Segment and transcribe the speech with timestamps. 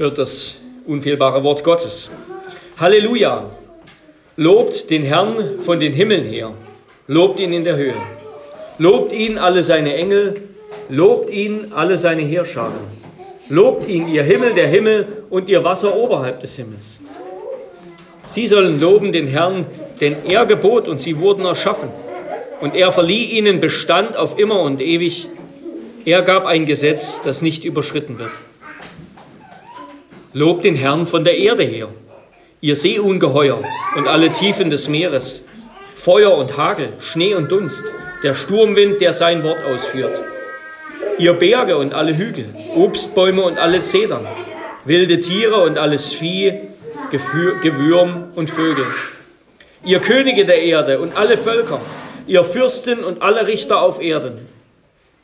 [0.00, 2.10] hört das unfehlbare Wort Gottes.
[2.78, 3.50] Halleluja!
[4.36, 6.54] Lobt den Herrn von den Himmeln her.
[7.06, 7.92] Lobt ihn in der Höhe.
[8.78, 10.48] Lobt ihn alle seine Engel.
[10.88, 12.80] Lobt ihn alle seine Heerscharen.
[13.50, 16.98] Lobt ihn, ihr Himmel der Himmel und ihr Wasser oberhalb des Himmels.
[18.24, 19.66] Sie sollen loben den Herrn,
[20.00, 21.90] denn er gebot und sie wurden erschaffen.
[22.62, 25.28] Und er verlieh ihnen Bestand auf immer und ewig.
[26.06, 28.30] Er gab ein Gesetz, das nicht überschritten wird.
[30.32, 31.88] Lobt den Herrn von der Erde her,
[32.60, 33.58] ihr Seeungeheuer
[33.96, 35.42] und alle Tiefen des Meeres,
[35.96, 37.82] Feuer und Hagel, Schnee und Dunst,
[38.22, 40.22] der Sturmwind, der sein Wort ausführt.
[41.18, 42.44] Ihr Berge und alle Hügel,
[42.76, 44.24] Obstbäume und alle Zedern,
[44.84, 46.52] wilde Tiere und alles Vieh,
[47.10, 48.86] Gewürm und Vögel.
[49.84, 51.80] Ihr Könige der Erde und alle Völker,
[52.28, 54.46] ihr Fürsten und alle Richter auf Erden,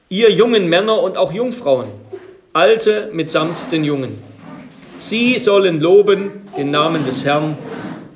[0.08, 1.86] ihr jungen Männer und auch Jungfrauen,
[2.52, 4.35] Alte mitsamt den Jungen.
[4.98, 7.56] Sie sollen loben den Namen des Herrn,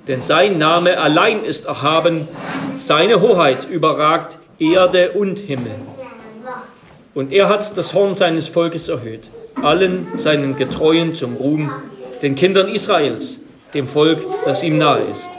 [0.09, 2.27] denn sein Name allein ist erhaben,
[2.79, 5.75] seine Hoheit überragt Erde und Himmel.
[7.15, 9.31] Und er hat das Horn seines Volkes erhöht,
[9.63, 11.71] allen seinen Getreuen zum Ruhm,
[12.23, 13.41] den Kindern Israels,
[13.75, 15.31] dem Volk, das ihm nahe ist.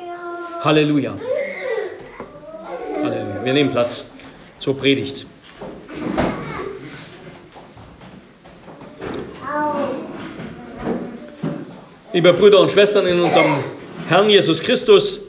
[0.63, 1.13] Halleluja.
[3.03, 3.43] Halleluja.
[3.45, 4.05] Wir nehmen Platz
[4.59, 5.25] zur Predigt.
[12.21, 13.63] Liebe Brüder und Schwestern in unserem
[14.07, 15.21] Herrn Jesus Christus,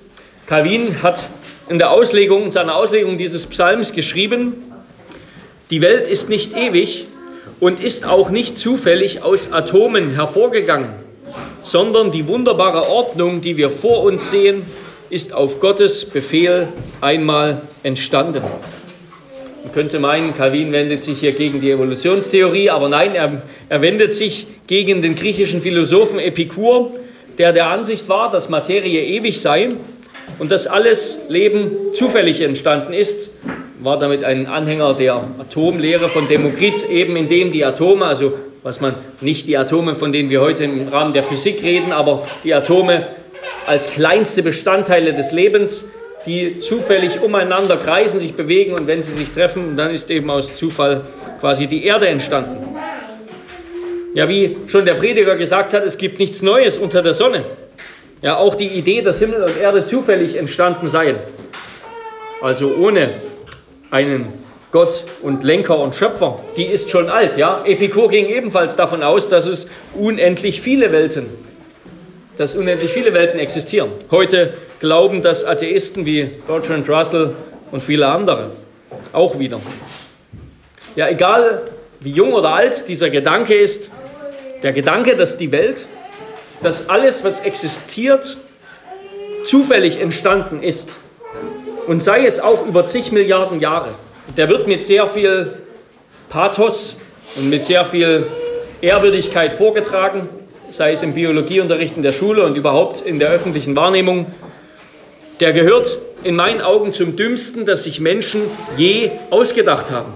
[0.44, 1.30] Calvin hat
[1.70, 4.62] in der Auslegung, in seiner Auslegung dieses Psalms geschrieben,
[5.70, 7.06] die Welt ist nicht ewig
[7.60, 10.90] und ist auch nicht zufällig aus Atomen hervorgegangen,
[11.62, 14.62] sondern die wunderbare Ordnung, die wir vor uns sehen,
[15.08, 16.68] ist auf Gottes Befehl
[17.00, 18.42] einmal entstanden.
[19.62, 24.12] Man könnte meinen, Calvin wendet sich hier gegen die Evolutionstheorie, aber nein, er, er wendet
[24.12, 26.90] sich gegen den griechischen Philosophen Epikur,
[27.38, 29.68] der der Ansicht war, dass Materie ewig sei
[30.40, 33.30] und dass alles Leben zufällig entstanden ist,
[33.80, 38.32] war damit ein Anhänger der Atomlehre von Demokrit, eben indem die Atome, also
[38.64, 42.26] was man nicht die Atome, von denen wir heute im Rahmen der Physik reden, aber
[42.42, 43.06] die Atome
[43.66, 45.84] als kleinste Bestandteile des Lebens
[46.26, 50.56] die zufällig umeinander kreisen, sich bewegen und wenn sie sich treffen, dann ist eben aus
[50.56, 51.02] Zufall
[51.40, 52.76] quasi die Erde entstanden.
[54.14, 57.44] Ja, wie schon der Prediger gesagt hat, es gibt nichts Neues unter der Sonne.
[58.20, 61.16] Ja, auch die Idee, dass Himmel und Erde zufällig entstanden seien,
[62.40, 63.10] also ohne
[63.90, 64.26] einen
[64.70, 67.36] Gott und Lenker und Schöpfer, die ist schon alt.
[67.36, 67.64] Ja?
[67.64, 71.51] Epikur ging ebenfalls davon aus, dass es unendlich viele Welten gibt
[72.36, 73.90] dass unendlich viele Welten existieren.
[74.10, 77.34] Heute glauben das Atheisten wie Bertrand Russell
[77.70, 78.50] und viele andere
[79.12, 79.60] auch wieder.
[80.96, 81.62] Ja, egal
[82.00, 83.90] wie jung oder alt dieser Gedanke ist,
[84.62, 85.86] der Gedanke, dass die Welt,
[86.62, 88.36] dass alles, was existiert,
[89.46, 91.00] zufällig entstanden ist
[91.86, 93.90] und sei es auch über zig Milliarden Jahre,
[94.36, 95.54] der wird mit sehr viel
[96.28, 96.98] Pathos
[97.36, 98.26] und mit sehr viel
[98.80, 100.28] Ehrwürdigkeit vorgetragen
[100.72, 104.26] sei es im Biologieunterricht in der Schule und überhaupt in der öffentlichen Wahrnehmung,
[105.38, 108.44] der gehört in meinen Augen zum dümmsten, das sich Menschen
[108.78, 110.14] je ausgedacht haben.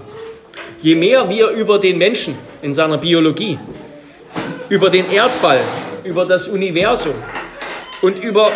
[0.81, 3.59] Je mehr wir über den Menschen in seiner Biologie,
[4.69, 5.59] über den Erdball,
[6.03, 7.13] über das Universum
[8.01, 8.51] und über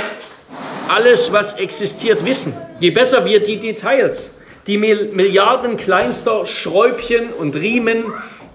[0.88, 4.32] alles, was existiert, wissen, je besser wir die Details,
[4.66, 8.06] die Milliarden kleinster Schräubchen und Riemen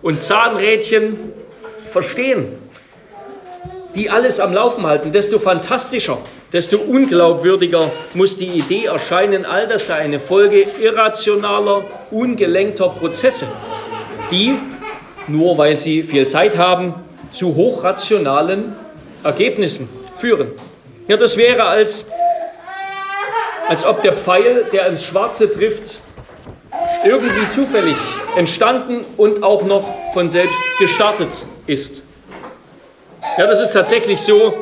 [0.03, 1.17] und Zahnrädchen
[1.93, 2.66] verstehen,
[3.97, 6.19] die alles am Laufen halten, desto fantastischer,
[6.53, 13.47] desto unglaubwürdiger muss die Idee erscheinen, all das sei eine Folge irrationaler, ungelenkter Prozesse,
[14.31, 14.55] die,
[15.29, 16.95] nur weil sie viel Zeit haben,
[17.33, 18.75] zu hochrationalen
[19.25, 20.53] Ergebnissen führen.
[21.09, 22.06] Ja, das wäre als,
[23.67, 26.01] als ob der Pfeil, der ins Schwarze trifft,
[27.03, 27.97] irgendwie zufällig
[28.37, 32.03] entstanden und auch noch von selbst gestartet ist.
[33.38, 34.55] Ja, das ist tatsächlich so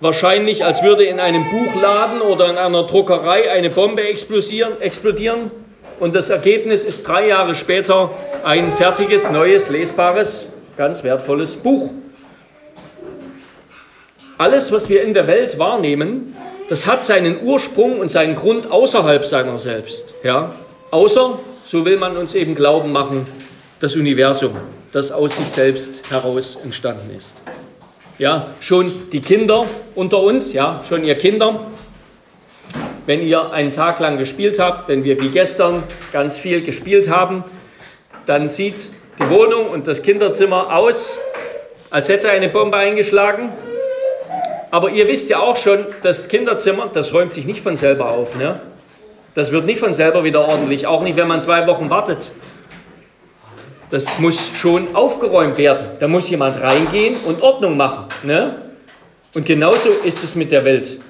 [0.00, 5.50] wahrscheinlich, als würde in einem Buchladen oder in einer Druckerei eine Bombe explodieren
[5.98, 8.10] und das Ergebnis ist drei Jahre später
[8.44, 11.90] ein fertiges, neues, lesbares, ganz wertvolles Buch.
[14.38, 16.36] Alles, was wir in der Welt wahrnehmen,
[16.68, 20.14] das hat seinen Ursprung und seinen Grund außerhalb seiner selbst.
[20.22, 20.54] Ja?
[20.92, 23.26] Außer, so will man uns eben glauben machen,
[23.80, 24.52] das Universum,
[24.92, 27.42] das aus sich selbst heraus entstanden ist.
[28.18, 31.68] Ja, schon die Kinder unter uns, ja, schon ihr Kinder,
[33.06, 37.44] wenn ihr einen Tag lang gespielt habt, wenn wir wie gestern ganz viel gespielt haben,
[38.26, 38.88] dann sieht
[39.20, 41.16] die Wohnung und das Kinderzimmer aus
[41.90, 43.52] als hätte eine Bombe eingeschlagen.
[44.72, 48.36] Aber ihr wisst ja auch schon, das Kinderzimmer, das räumt sich nicht von selber auf.
[48.36, 48.60] Ne?
[49.34, 52.32] Das wird nicht von selber wieder ordentlich, auch nicht, wenn man zwei Wochen wartet.
[53.90, 55.86] Das muss schon aufgeräumt werden.
[55.98, 58.06] Da muss jemand reingehen und Ordnung machen.
[58.22, 58.58] Ne?
[59.34, 61.00] Und genauso ist es mit der Welt.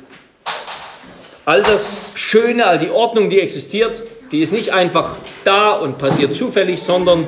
[1.44, 6.34] All das Schöne, all die Ordnung, die existiert, die ist nicht einfach da und passiert
[6.34, 7.26] zufällig, sondern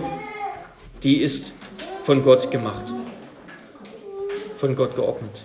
[1.02, 1.52] die ist
[2.04, 2.92] von Gott gemacht,
[4.58, 5.42] von Gott geordnet.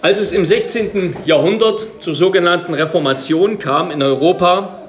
[0.00, 1.16] Als es im 16.
[1.26, 4.87] Jahrhundert zur sogenannten Reformation kam in Europa,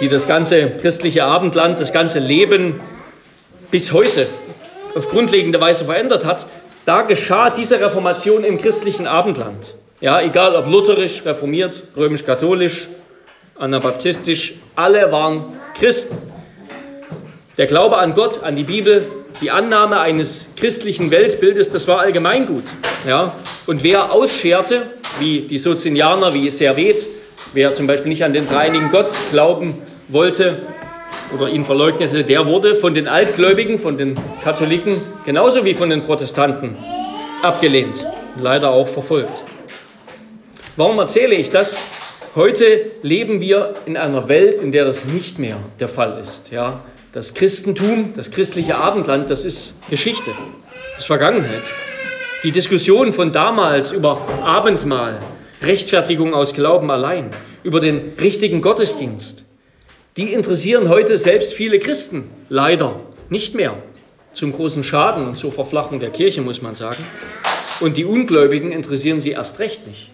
[0.00, 2.80] die das ganze christliche Abendland, das ganze Leben
[3.70, 4.26] bis heute
[4.94, 6.46] auf grundlegende Weise verändert hat,
[6.86, 9.74] da geschah diese Reformation im christlichen Abendland.
[10.00, 12.88] Ja, egal ob lutherisch, reformiert, römisch-katholisch,
[13.58, 16.16] anabaptistisch, alle waren Christen.
[17.58, 19.06] Der Glaube an Gott, an die Bibel,
[19.42, 22.64] die Annahme eines christlichen Weltbildes, das war allgemeingut.
[23.06, 23.34] Ja?
[23.66, 24.86] Und wer ausscherte,
[25.18, 27.06] wie die Socinianer, wie Servet,
[27.52, 29.74] wer zum Beispiel nicht an den dreinigen Gott glauben
[30.12, 30.62] wollte
[31.34, 36.02] oder ihn verleugnete, der wurde von den Altgläubigen, von den Katholiken, genauso wie von den
[36.02, 36.76] Protestanten
[37.42, 38.04] abgelehnt,
[38.40, 39.42] leider auch verfolgt.
[40.76, 41.82] Warum erzähle ich das?
[42.34, 46.50] Heute leben wir in einer Welt, in der das nicht mehr der Fall ist.
[46.50, 46.84] Ja?
[47.12, 50.30] Das Christentum, das christliche Abendland, das ist Geschichte,
[50.92, 51.62] das ist Vergangenheit.
[52.44, 55.18] Die Diskussion von damals über Abendmahl,
[55.62, 57.30] Rechtfertigung aus Glauben allein,
[57.62, 59.44] über den richtigen Gottesdienst,
[60.16, 63.76] die interessieren heute selbst viele Christen leider nicht mehr.
[64.32, 67.04] Zum großen Schaden und zur Verflachung der Kirche, muss man sagen.
[67.80, 70.10] Und die Ungläubigen interessieren sie erst recht nicht.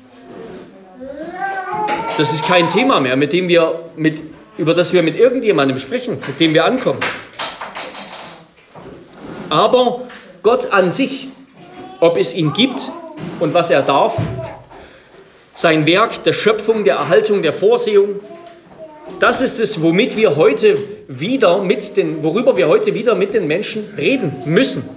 [2.16, 4.22] Das ist kein Thema mehr, mit dem wir mit
[4.58, 7.00] über das wir mit irgendjemandem sprechen, mit dem wir ankommen.
[9.48, 10.04] Aber
[10.42, 11.28] Gott an sich,
[12.00, 12.90] ob es ihn gibt
[13.40, 14.16] und was er darf,
[15.54, 18.20] sein Werk der Schöpfung, der Erhaltung, der Vorsehung,
[19.20, 20.78] das ist es, womit wir heute
[21.08, 24.88] wieder mit den, worüber wir heute wieder mit den Menschen reden müssen.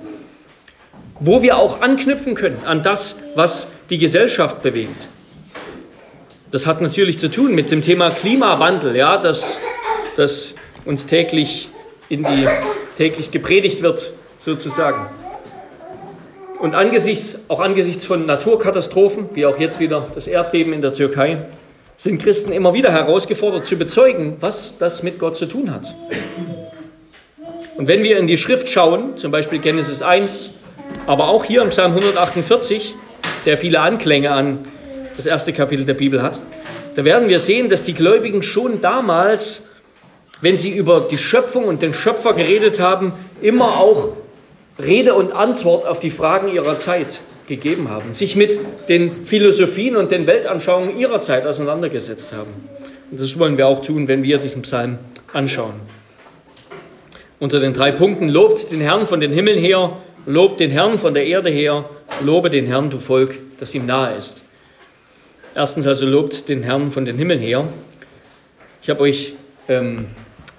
[1.20, 5.08] Wo wir auch anknüpfen können an das, was die Gesellschaft bewegt.
[6.52, 9.60] Das hat natürlich zu tun mit dem Thema Klimawandel, ja, das,
[10.16, 10.56] das
[10.86, 11.70] uns täglich,
[12.08, 12.48] in die,
[12.98, 15.06] täglich gepredigt wird, sozusagen.
[16.60, 21.38] Und angesichts, auch angesichts von Naturkatastrophen, wie auch jetzt wieder das Erdbeben in der Türkei,
[22.00, 25.94] sind Christen immer wieder herausgefordert zu bezeugen, was das mit Gott zu tun hat.
[27.76, 30.52] Und wenn wir in die Schrift schauen, zum Beispiel Genesis 1,
[31.08, 32.96] aber auch hier im Psalm 148,
[33.46, 34.60] der viele Anklänge an
[35.18, 36.40] das erste Kapitel der Bibel hat,
[36.96, 39.68] da werden wir sehen, dass die Gläubigen schon damals,
[40.40, 43.12] wenn sie über die Schöpfung und den Schöpfer geredet haben,
[43.42, 44.14] immer auch
[44.82, 47.20] Rede und Antwort auf die Fragen ihrer Zeit
[47.50, 48.58] gegeben haben, sich mit
[48.88, 52.52] den Philosophien und den Weltanschauungen ihrer Zeit auseinandergesetzt haben.
[53.12, 55.00] Und das wollen wir auch tun, wenn wir diesen Psalm
[55.34, 55.74] anschauen.
[57.40, 61.14] Unter den drei Punkten lobt den Herrn von den Himmeln her, lobt den Herrn von
[61.14, 61.90] der Erde her,
[62.24, 64.44] lobe den Herrn, du Volk, das ihm nahe ist.
[65.56, 67.68] Erstens also lobt den Herrn von den Himmeln her.
[68.82, 69.34] Ich habe euch
[69.68, 70.06] ähm,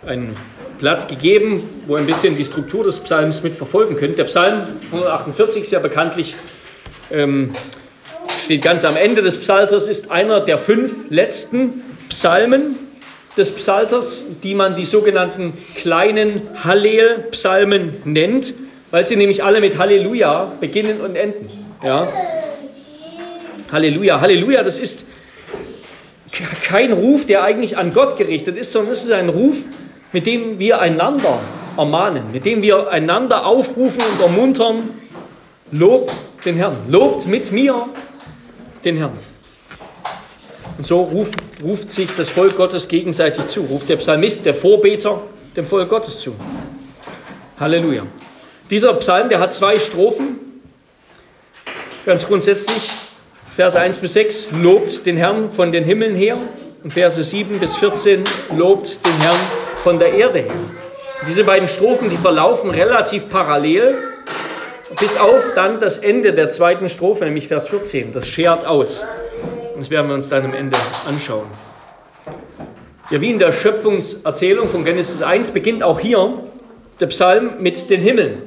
[0.05, 0.35] einen
[0.79, 4.19] Platz gegeben, wo ihr ein bisschen die Struktur des Psalms mitverfolgen könnt.
[4.19, 6.35] Der Psalm 148 ist ja bekanntlich,
[7.11, 7.55] ähm,
[8.45, 12.77] steht ganz am Ende des Psalters, ist einer der fünf letzten Psalmen
[13.37, 18.55] des Psalters, die man die sogenannten kleinen Hallel-Psalmen nennt,
[18.91, 21.49] weil sie nämlich alle mit Halleluja beginnen und enden.
[21.83, 22.13] Ja?
[23.71, 24.21] Halleluja.
[24.21, 25.07] Halleluja, das ist
[26.65, 29.57] kein Ruf, der eigentlich an Gott gerichtet ist, sondern es ist ein Ruf,
[30.13, 31.39] mit dem wir einander
[31.77, 34.91] ermahnen, mit dem wir einander aufrufen und ermuntern.
[35.73, 37.89] Lobt den Herrn, lobt mit mir
[38.85, 39.19] den Herrn.
[40.79, 45.23] Und so ruft, ruft sich das Volk Gottes gegenseitig zu, ruft der Psalmist, der Vorbeter,
[45.57, 46.35] dem Volk Gottes zu.
[47.59, 48.03] Halleluja.
[48.71, 50.39] Dieser Psalm, der hat zwei Strophen.
[52.07, 52.91] Ganz grundsätzlich
[53.55, 56.39] Verse 1 bis 6 lobt den Herrn von den Himmeln her
[56.83, 58.25] und Verse 7 bis 14
[58.57, 59.41] lobt den Herrn
[59.85, 60.55] von der Erde her.
[61.29, 64.10] Diese beiden Strophen, die verlaufen relativ parallel,
[64.99, 68.13] bis auf dann das Ende der zweiten Strophe, nämlich Vers 14.
[68.13, 69.07] Das schert aus.
[69.77, 71.47] Das werden wir uns dann am Ende anschauen.
[73.11, 76.35] Ja, wie in der Schöpfungserzählung von Genesis 1 beginnt auch hier
[77.01, 78.43] der Psalm mit den Himmeln.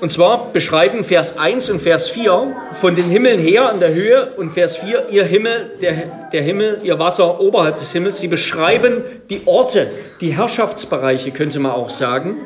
[0.00, 4.32] Und zwar beschreiben Vers 1 und Vers 4 von den Himmeln her an der Höhe
[4.36, 8.18] und Vers 4 ihr Himmel, der, der Himmel, ihr Wasser oberhalb des Himmels.
[8.18, 9.90] Sie beschreiben die Orte,
[10.22, 12.36] die Herrschaftsbereiche, könnte man auch sagen.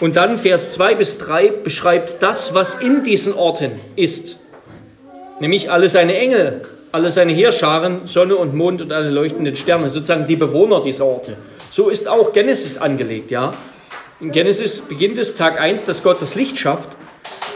[0.00, 4.38] Und dann Vers 2 bis 3 beschreibt das, was in diesen Orten ist.
[5.40, 10.26] Nämlich alle seine Engel, alle seine Heerscharen, Sonne und Mond und alle leuchtenden Sterne, sozusagen
[10.26, 11.36] die Bewohner dieser Orte.
[11.70, 13.52] So ist auch Genesis angelegt, ja.
[14.20, 16.90] In Genesis beginnt es Tag 1, dass Gott das Licht schafft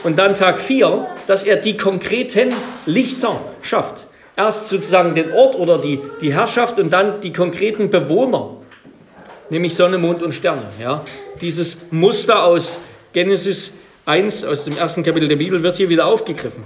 [0.02, 2.54] und dann Tag 4, dass er die konkreten
[2.86, 4.06] Lichter schafft.
[4.36, 8.56] Erst sozusagen den Ort oder die, die Herrschaft und dann die konkreten Bewohner,
[9.50, 10.66] nämlich Sonne, Mond und Sterne.
[10.80, 11.04] Ja?
[11.40, 12.78] Dieses Muster aus
[13.12, 13.72] Genesis
[14.06, 16.64] 1, aus dem ersten Kapitel der Bibel, wird hier wieder aufgegriffen.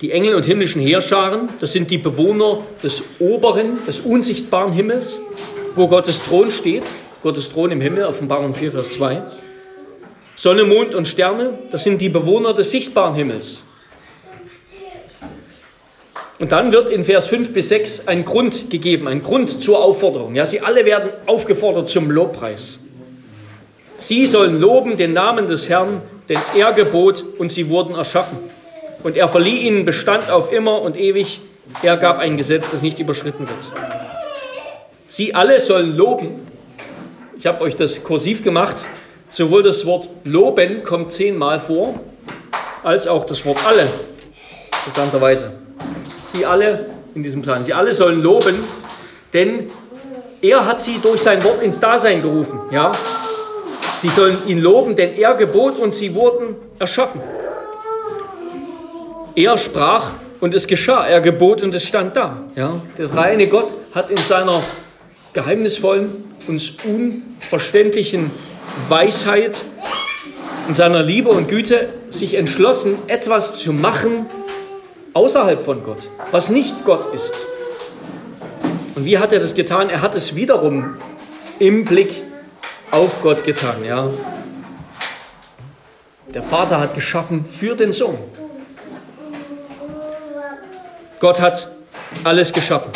[0.00, 5.20] Die Engel und himmlischen Heerscharen, das sind die Bewohner des oberen, des unsichtbaren Himmels,
[5.76, 6.82] wo Gottes Thron steht.
[7.22, 9.22] Gottes Thron im Himmel, Offenbarung 4, Vers 2.
[10.34, 13.62] Sonne, Mond und Sterne, das sind die Bewohner des sichtbaren Himmels.
[16.38, 20.34] Und dann wird in Vers 5 bis 6 ein Grund gegeben, ein Grund zur Aufforderung.
[20.34, 22.78] Ja, sie alle werden aufgefordert zum Lobpreis.
[23.98, 28.38] Sie sollen loben den Namen des Herrn, denn er gebot und sie wurden erschaffen.
[29.04, 31.40] Und er verlieh ihnen Bestand auf immer und ewig.
[31.82, 33.58] Er gab ein Gesetz, das nicht überschritten wird.
[35.06, 36.52] Sie alle sollen loben
[37.42, 38.76] ich habe euch das kursiv gemacht.
[39.28, 41.98] Sowohl das Wort loben kommt zehnmal vor,
[42.84, 43.88] als auch das Wort alle.
[44.78, 45.50] Interessanterweise.
[46.32, 48.64] Sie alle in diesem Psalm, sie alle sollen loben,
[49.34, 49.70] denn
[50.40, 52.58] er hat sie durch sein Wort ins Dasein gerufen.
[52.70, 52.96] Ja?
[53.94, 57.20] Sie sollen ihn loben, denn er gebot und sie wurden erschaffen.
[59.34, 61.06] Er sprach und es geschah.
[61.06, 62.38] Er gebot und es stand da.
[62.56, 62.80] Ja?
[62.96, 64.62] Der reine Gott hat in seiner
[65.34, 68.30] geheimnisvollen uns unverständlichen
[68.88, 69.60] Weisheit
[70.66, 74.26] und seiner Liebe und Güte sich entschlossen, etwas zu machen
[75.14, 77.46] außerhalb von Gott, was nicht Gott ist.
[78.94, 79.90] Und wie hat er das getan?
[79.90, 80.96] Er hat es wiederum
[81.58, 82.22] im Blick
[82.90, 83.84] auf Gott getan.
[83.84, 84.10] Ja.
[86.34, 88.18] Der Vater hat geschaffen für den Sohn.
[91.20, 91.70] Gott hat
[92.24, 92.90] alles geschaffen.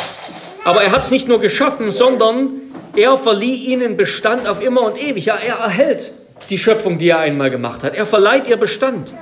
[0.64, 2.50] Aber er hat es nicht nur geschaffen, sondern
[2.96, 5.26] er verlieh ihnen Bestand auf immer und ewig.
[5.26, 6.12] Ja, er erhält
[6.50, 7.94] die Schöpfung, die er einmal gemacht hat.
[7.94, 9.12] Er verleiht ihr Bestand.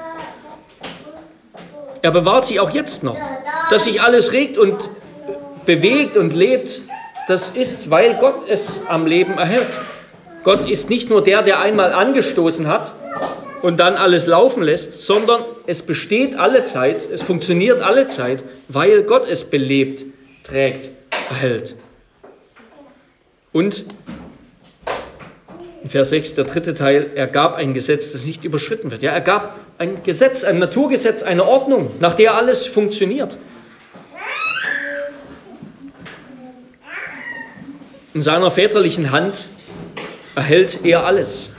[2.04, 3.16] Er bewahrt sie auch jetzt noch.
[3.70, 4.76] Dass sich alles regt und
[5.64, 6.82] bewegt und lebt,
[7.28, 9.80] das ist, weil Gott es am Leben erhält.
[10.42, 12.92] Gott ist nicht nur der, der einmal angestoßen hat
[13.62, 19.04] und dann alles laufen lässt, sondern es besteht alle Zeit, es funktioniert alle Zeit, weil
[19.04, 20.04] Gott es belebt,
[20.42, 20.90] trägt,
[21.30, 21.74] erhält.
[23.50, 23.86] Und
[25.84, 29.02] in Vers 6, der dritte Teil, er gab ein Gesetz, das nicht überschritten wird.
[29.02, 33.36] Ja, er gab ein Gesetz, ein Naturgesetz, eine Ordnung, nach der alles funktioniert.
[38.14, 39.46] In seiner väterlichen Hand
[40.34, 41.50] erhält er alles.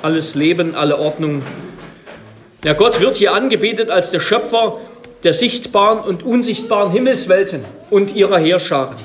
[0.00, 1.42] Alles Leben, alle Ordnung.
[2.64, 4.78] Ja, Gott wird hier angebetet als der Schöpfer
[5.22, 8.96] der sichtbaren und unsichtbaren Himmelswelten und ihrer Heerscharen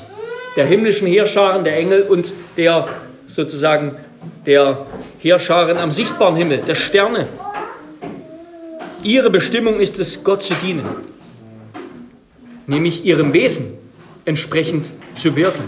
[0.55, 2.87] der himmlischen Heerscharen, der Engel und der
[3.27, 3.97] sozusagen
[4.45, 4.85] der
[5.19, 7.27] Heerscharen am sichtbaren Himmel, der Sterne.
[9.03, 10.85] Ihre Bestimmung ist es, Gott zu dienen,
[12.67, 13.77] nämlich ihrem Wesen
[14.25, 15.63] entsprechend zu wirken.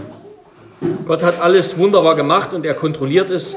[1.05, 3.55] Gott hat alles wunderbar gemacht und er kontrolliert es,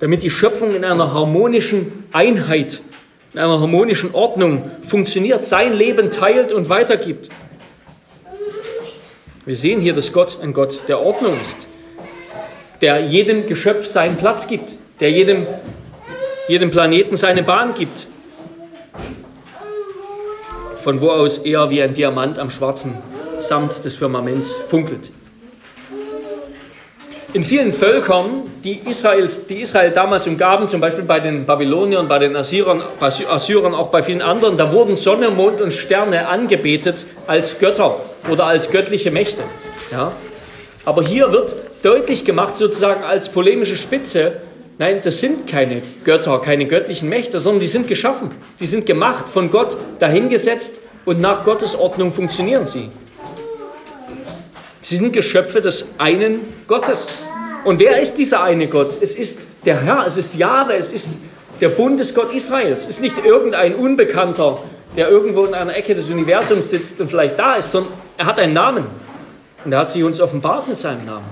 [0.00, 2.80] damit die Schöpfung in einer harmonischen Einheit,
[3.32, 7.30] in einer harmonischen Ordnung funktioniert, sein Leben teilt und weitergibt.
[9.44, 11.66] Wir sehen hier, dass Gott ein Gott der Ordnung ist,
[12.82, 15.46] der jedem Geschöpf seinen Platz gibt, der jedem,
[16.48, 18.06] jedem Planeten seine Bahn gibt,
[20.82, 22.98] von wo aus er wie ein Diamant am schwarzen
[23.38, 25.10] Samt des Firmaments funkelt.
[27.32, 32.18] In vielen Völkern, die, Israels, die Israel damals umgaben, zum Beispiel bei den Babyloniern, bei
[32.18, 37.06] den Assyrern, bei Assyrern, auch bei vielen anderen, da wurden Sonne, Mond und Sterne angebetet
[37.26, 37.96] als Götter
[38.30, 39.42] oder als göttliche Mächte.
[39.90, 40.12] Ja?
[40.84, 44.40] Aber hier wird deutlich gemacht, sozusagen als polemische Spitze,
[44.78, 49.28] nein, das sind keine Götter, keine göttlichen Mächte, sondern die sind geschaffen, die sind gemacht,
[49.28, 52.90] von Gott dahingesetzt und nach Gottes Ordnung funktionieren sie.
[54.80, 57.14] Sie sind Geschöpfe des einen Gottes.
[57.64, 58.98] Und wer ist dieser eine Gott?
[59.00, 61.10] Es ist der Herr, es ist Jahre, es ist
[61.60, 62.82] der Bundesgott Israels.
[62.82, 64.58] Es ist nicht irgendein Unbekannter,
[64.96, 68.40] der irgendwo in einer Ecke des Universums sitzt und vielleicht da ist, sondern er hat
[68.40, 68.86] einen Namen.
[69.64, 71.26] Und er hat sich uns offenbart mit seinem Namen.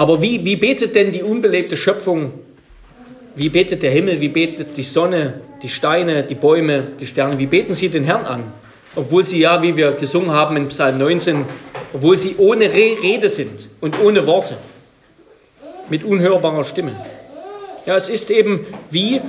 [0.00, 2.32] Aber wie, wie betet denn die unbelebte Schöpfung?
[3.36, 4.18] Wie betet der Himmel?
[4.22, 7.38] Wie betet die Sonne, die Steine, die Bäume, die Sterne?
[7.38, 8.44] Wie beten sie den Herrn an?
[8.96, 11.44] Obwohl sie ja, wie wir gesungen haben in Psalm 19,
[11.92, 14.56] obwohl sie ohne Rede sind und ohne Worte,
[15.90, 16.96] mit unhörbarer Stimme.
[17.84, 19.20] Ja, es ist eben wie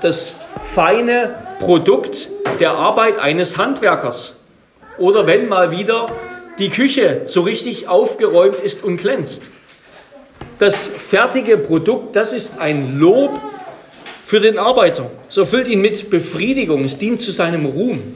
[0.00, 4.36] das feine Produkt der Arbeit eines Handwerkers.
[4.96, 6.06] Oder wenn mal wieder
[6.60, 9.50] die Küche so richtig aufgeräumt ist und glänzt.
[10.62, 13.36] Das fertige Produkt, das ist ein Lob
[14.24, 15.10] für den Arbeiter.
[15.28, 18.14] Es erfüllt ihn mit Befriedigung, es dient zu seinem Ruhm.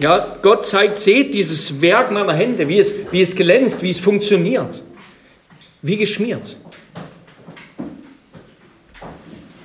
[0.00, 4.00] Ja, Gott zeigt, seht dieses Werk meiner Hände, wie es, wie es glänzt, wie es
[4.00, 4.82] funktioniert,
[5.82, 6.56] wie geschmiert.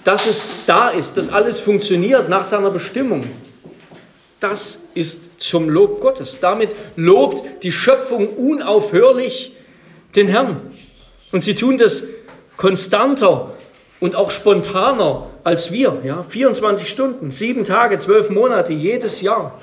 [0.03, 3.23] Dass es da ist, dass alles funktioniert nach seiner Bestimmung,
[4.39, 6.39] das ist zum Lob Gottes.
[6.39, 9.53] Damit lobt die Schöpfung unaufhörlich
[10.15, 10.76] den Herrn.
[11.31, 12.03] Und sie tun das
[12.55, 13.51] konstanter
[13.99, 16.01] und auch spontaner als wir.
[16.03, 16.23] Ja?
[16.27, 19.59] 24 Stunden, sieben Tage, zwölf Monate, jedes Jahr.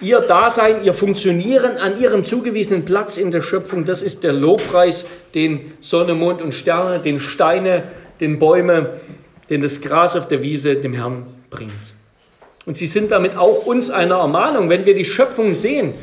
[0.00, 5.06] Ihr Dasein, ihr Funktionieren an ihrem zugewiesenen Platz in der Schöpfung, das ist der Lobpreis,
[5.34, 7.84] den Sonne, Mond und Sterne, den Steine,
[8.20, 9.00] den Bäume,
[9.48, 11.72] den das Gras auf der Wiese dem Herrn bringt.
[12.66, 15.94] Und sie sind damit auch uns eine Ermahnung, wenn wir die Schöpfung sehen,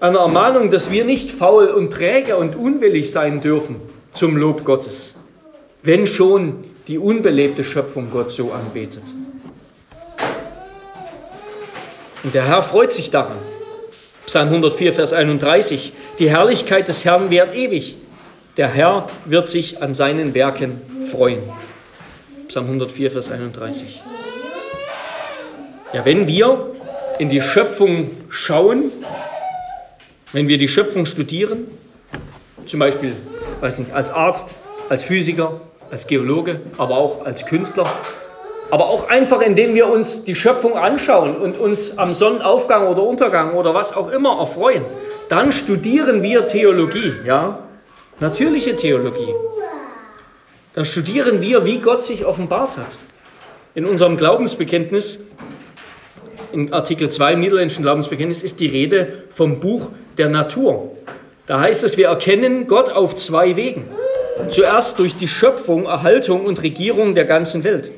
[0.00, 3.76] eine Ermahnung, dass wir nicht faul und träge und unwillig sein dürfen
[4.12, 5.14] zum Lob Gottes,
[5.82, 9.02] wenn schon die unbelebte Schöpfung Gott so anbetet.
[12.22, 13.38] Und der Herr freut sich daran.
[14.26, 15.92] Psalm 104, Vers 31.
[16.18, 17.96] Die Herrlichkeit des Herrn währt ewig.
[18.56, 21.40] Der Herr wird sich an seinen Werken freuen.
[22.48, 24.02] Psalm 104, Vers 31.
[25.92, 26.72] Ja, wenn wir
[27.18, 28.90] in die Schöpfung schauen,
[30.36, 31.66] wenn wir die Schöpfung studieren,
[32.66, 33.16] zum Beispiel
[33.62, 34.54] weiß nicht, als Arzt,
[34.90, 37.90] als Physiker, als Geologe, aber auch als Künstler,
[38.70, 43.54] aber auch einfach, indem wir uns die Schöpfung anschauen und uns am Sonnenaufgang oder Untergang
[43.54, 44.84] oder was auch immer erfreuen,
[45.30, 47.60] dann studieren wir Theologie, ja,
[48.20, 49.32] natürliche Theologie.
[50.74, 52.98] Dann studieren wir, wie Gott sich offenbart hat.
[53.74, 55.24] In unserem Glaubensbekenntnis,
[56.52, 60.92] in Artikel 2 im niederländischen Glaubensbekenntnis, ist die Rede vom Buch der Natur.
[61.46, 63.84] Da heißt es, wir erkennen Gott auf zwei Wegen.
[64.50, 67.90] Zuerst durch die Schöpfung, Erhaltung und Regierung der ganzen Welt.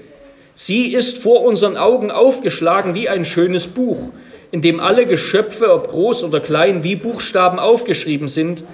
[0.55, 4.11] Sie ist vor unseren Augen aufgeschlagen wie ein schönes Buch,
[4.51, 8.65] in dem alle Geschöpfe, ob groß oder klein, wie Buchstaben aufgeschrieben sind,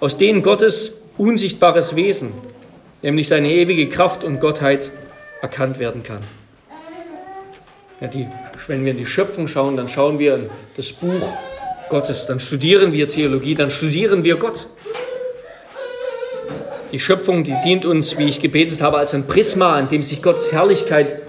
[0.00, 2.32] aus denen Gottes unsichtbares Wesen,
[3.02, 4.90] nämlich seine ewige Kraft und Gottheit,
[5.40, 6.22] erkannt werden kann.
[8.00, 8.26] Ja, die,
[8.68, 11.36] wenn wir in die Schöpfung schauen, dann schauen wir in das Buch
[11.88, 14.66] Gottes, dann studieren wir Theologie, dann studieren wir Gott.
[16.92, 20.22] Die Schöpfung, die dient uns, wie ich gebetet habe, als ein Prisma, in dem sich
[20.22, 21.22] Gottes Herrlichkeit,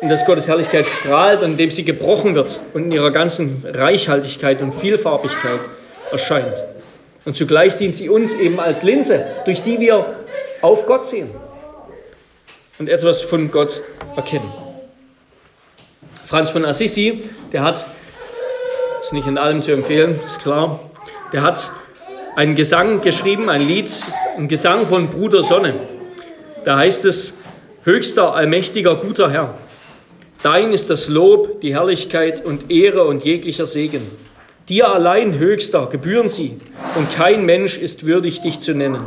[0.00, 3.64] in das Gottes Herrlichkeit strahlt und in dem sie gebrochen wird und in ihrer ganzen
[3.64, 5.60] Reichhaltigkeit und Vielfarbigkeit
[6.10, 6.64] erscheint.
[7.24, 10.14] Und zugleich dient sie uns eben als Linse, durch die wir
[10.60, 11.30] auf Gott sehen
[12.78, 13.82] und etwas von Gott
[14.16, 14.67] erkennen.
[16.28, 17.86] Franz von Assisi, der hat,
[19.00, 20.78] ist nicht in allem zu empfehlen, ist klar,
[21.32, 21.70] der hat
[22.36, 23.90] einen Gesang geschrieben, ein Lied,
[24.36, 25.72] ein Gesang von Bruder Sonne.
[26.66, 27.32] Da heißt es,
[27.84, 29.56] höchster, allmächtiger, guter Herr,
[30.42, 34.02] dein ist das Lob, die Herrlichkeit und Ehre und jeglicher Segen.
[34.68, 36.60] Dir allein, höchster, gebühren sie,
[36.94, 39.04] und kein Mensch ist würdig, dich zu nennen.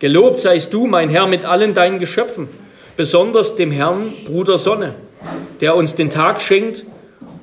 [0.00, 2.46] Gelobt seist du, mein Herr, mit allen deinen Geschöpfen,
[2.94, 4.96] besonders dem Herrn, Bruder Sonne,
[5.60, 6.84] der uns den Tag schenkt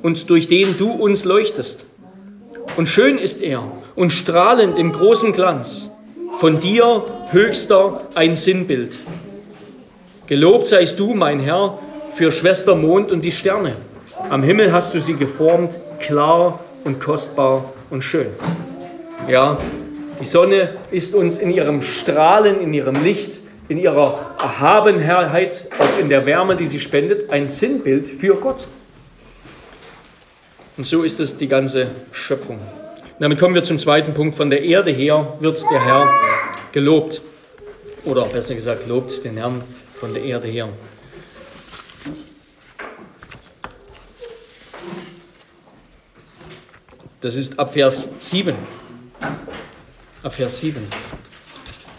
[0.02, 1.86] und durch den du uns leuchtest.
[2.76, 3.64] Und schön ist er
[3.96, 5.90] und strahlend im großen Glanz.
[6.38, 9.00] Von dir, höchster, ein Sinnbild.
[10.28, 11.80] Gelobt seist du, mein Herr,
[12.14, 13.76] für Schwester Mond und die Sterne.
[14.30, 18.28] Am Himmel hast du sie geformt, klar und kostbar und schön.
[19.28, 19.58] Ja,
[20.20, 26.10] die Sonne ist uns in ihrem Strahlen, in ihrem Licht, in ihrer Erhabenheit, auch in
[26.10, 28.68] der Wärme, die sie spendet, ein Sinnbild für Gott.
[30.78, 32.58] Und so ist es die ganze Schöpfung.
[32.58, 34.36] Und damit kommen wir zum zweiten Punkt.
[34.36, 36.08] Von der Erde her wird der Herr
[36.72, 37.22] gelobt.
[38.06, 39.64] Oder besser gesagt, lobt den Herrn
[39.96, 40.70] von der Erde her.
[47.20, 48.56] Das ist ab Vers 7.
[50.22, 50.88] Ab Vers 7.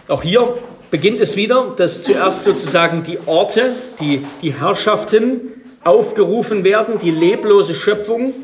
[0.07, 0.57] Auch hier
[0.91, 5.41] beginnt es wieder, dass zuerst sozusagen die Orte, die, die Herrschaften
[5.85, 8.35] aufgerufen werden, die leblose Schöpfung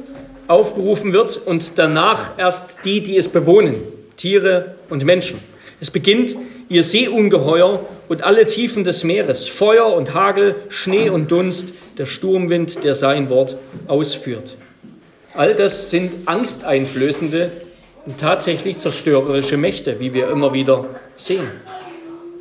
[0.47, 3.77] aufgerufen wird und danach erst die, die es bewohnen.
[4.17, 5.41] Tiere und Menschen.
[5.81, 6.35] Es beginnt
[6.69, 12.85] ihr Seeungeheuer und alle Tiefen des Meeres, Feuer und Hagel, Schnee und Dunst, der Sturmwind,
[12.85, 14.57] der sein Wort ausführt.
[15.35, 17.51] All das sind angsteinflößende
[18.07, 21.49] und tatsächlich zerstörerische Mächte, wie wir immer wieder sehen.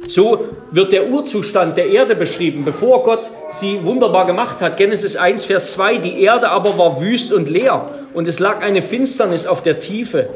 [0.08, 4.78] So wird der Urzustand der Erde beschrieben, bevor Gott sie wunderbar gemacht hat.
[4.78, 5.98] Genesis 1, Vers 2.
[5.98, 10.30] Die Erde aber war wüst und leer und es lag eine Finsternis auf der Tiefe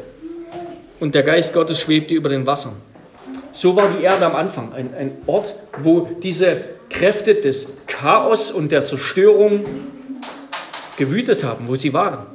[1.00, 2.72] und der Geist Gottes schwebte über den Wassern.
[3.52, 8.72] So war die Erde am Anfang ein, ein Ort, wo diese Kräfte des Chaos und
[8.72, 9.64] der Zerstörung
[10.96, 12.26] gewütet haben, wo sie waren.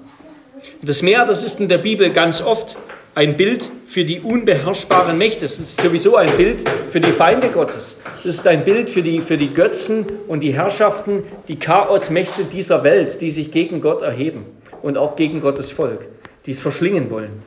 [0.81, 2.77] Das Meer, das ist in der Bibel ganz oft
[3.15, 5.45] ein Bild für die unbeherrschbaren Mächte.
[5.45, 7.97] Es ist sowieso ein Bild für die Feinde Gottes.
[8.19, 12.83] Es ist ein Bild für die, für die Götzen und die Herrschaften, die Chaosmächte dieser
[12.83, 14.45] Welt, die sich gegen Gott erheben
[14.81, 16.01] und auch gegen Gottes Volk,
[16.45, 17.43] die es verschlingen wollen.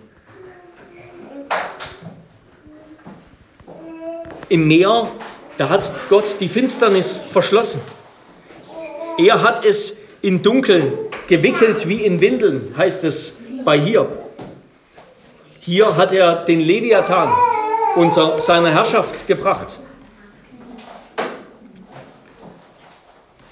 [4.48, 5.10] Im Meer,
[5.56, 7.80] da hat Gott die Finsternis verschlossen.
[9.18, 14.25] Er hat es in Dunkel gewickelt wie in Windeln, heißt es bei Hiob.
[15.66, 17.28] Hier hat er den Leviathan
[17.96, 19.80] unter seiner Herrschaft gebracht.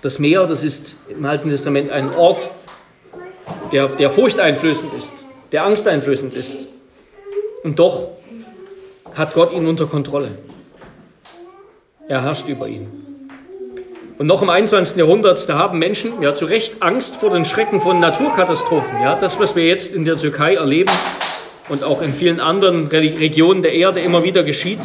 [0.01, 2.49] Das Meer, das ist im Alten Testament ein Ort,
[3.73, 5.13] der, der furchteinflößend ist,
[5.51, 6.69] der angsteinflößend ist.
[7.65, 8.11] Und doch
[9.17, 10.39] hat Gott ihn unter Kontrolle.
[12.07, 12.87] Er herrscht über ihn.
[14.19, 14.97] Und noch im 21.
[14.97, 19.03] Jahrhundert, da haben Menschen ja zu Recht Angst vor den Schrecken von Naturkatastrophen.
[19.03, 20.93] Ja, das, was wir jetzt in der Türkei erleben,
[21.69, 24.81] und auch in vielen anderen Regionen der Erde immer wieder geschieht,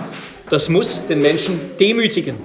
[0.50, 2.36] das muss den Menschen demütigen.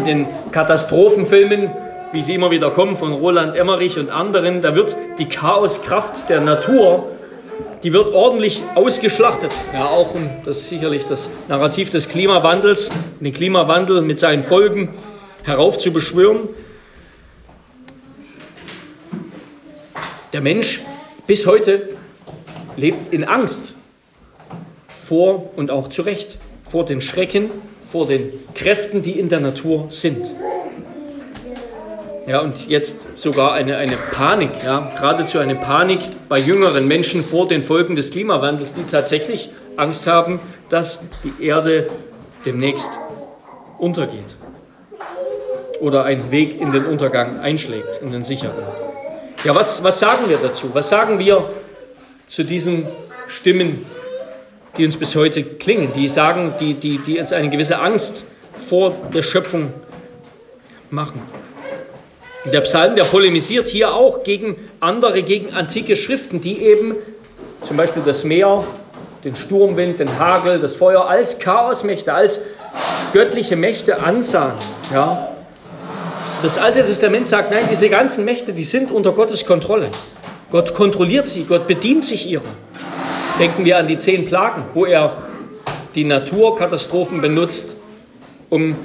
[0.00, 1.70] In den Katastrophenfilmen,
[2.12, 6.40] wie sie immer wieder kommen von Roland Emmerich und anderen, da wird die Chaoskraft der
[6.40, 7.08] Natur,
[7.82, 9.50] die wird ordentlich ausgeschlachtet.
[9.72, 12.90] Ja, auch um das sicherlich das Narrativ des Klimawandels,
[13.20, 14.90] den Klimawandel mit seinen Folgen
[15.42, 16.48] heraufzubeschwören.
[20.32, 20.80] Der Mensch
[21.26, 21.90] bis heute
[22.76, 23.74] lebt in Angst
[25.04, 27.50] vor und auch zu Recht vor den Schrecken,
[27.86, 30.30] vor den Kräften, die in der Natur sind.
[32.26, 37.48] Ja, und jetzt sogar eine, eine Panik, ja, geradezu eine Panik bei jüngeren Menschen vor
[37.48, 41.90] den Folgen des Klimawandels, die tatsächlich Angst haben, dass die Erde
[42.46, 42.90] demnächst
[43.78, 44.36] untergeht
[45.80, 48.62] oder einen Weg in den Untergang einschlägt, in den sicheren.
[49.44, 50.70] Ja, was, was sagen wir dazu?
[50.72, 51.50] Was sagen wir
[52.26, 52.86] zu diesen
[53.26, 53.84] Stimmen,
[54.76, 58.24] die uns bis heute klingen, die sagen, die, die, die uns eine gewisse Angst
[58.68, 59.72] vor der Schöpfung
[60.90, 61.20] machen.
[62.44, 66.96] Und der Psalm, der polemisiert hier auch gegen andere, gegen antike Schriften, die eben
[67.62, 68.64] zum Beispiel das Meer,
[69.24, 72.40] den Sturmwind, den Hagel, das Feuer als Chaosmächte, als
[73.12, 74.54] göttliche Mächte ansahen.
[74.92, 75.28] Ja.
[76.42, 79.90] Das Alte Testament sagt, nein, diese ganzen Mächte, die sind unter Gottes Kontrolle.
[80.52, 82.54] Gott kontrolliert sie, Gott bedient sich ihrer.
[83.40, 85.16] Denken wir an die zehn Plagen, wo er
[85.94, 87.74] die Naturkatastrophen benutzt,
[88.50, 88.76] um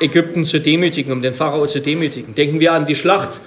[0.00, 2.34] Ägypten zu demütigen, um den Pharao zu demütigen.
[2.34, 3.38] Denken wir an die Schlacht,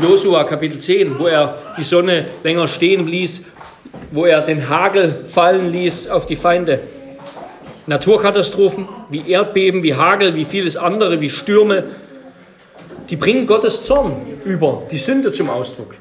[0.00, 3.42] Josua Kapitel 10, wo er die Sonne länger stehen ließ,
[4.12, 6.78] wo er den Hagel fallen ließ auf die Feinde.
[7.88, 11.86] Naturkatastrophen wie Erdbeben, wie Hagel, wie vieles andere, wie Stürme,
[13.10, 14.14] die bringen Gottes Zorn
[14.44, 15.96] über die Sünde zum Ausdruck.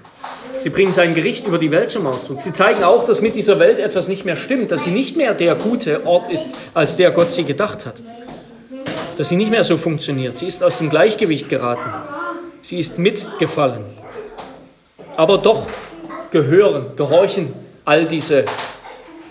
[0.68, 2.42] Sie bringen sein Gericht über die Welt zum Ausdruck.
[2.42, 5.34] Sie zeigen auch, dass mit dieser Welt etwas nicht mehr stimmt, dass sie nicht mehr
[5.34, 8.02] der gute Ort ist, als der Gott sie gedacht hat.
[9.18, 10.36] Dass sie nicht mehr so funktioniert.
[10.36, 11.90] Sie ist aus dem Gleichgewicht geraten.
[12.62, 13.86] Sie ist mitgefallen.
[15.16, 15.68] Aber doch
[16.32, 17.54] gehören, gehorchen
[17.86, 18.44] all diese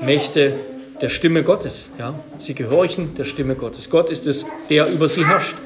[0.01, 0.55] Mächte
[1.03, 1.91] der Stimme Gottes.
[1.99, 2.15] Ja?
[2.39, 3.91] Sie gehorchen der Stimme Gottes.
[3.91, 5.57] Gott ist es, der über sie herrscht.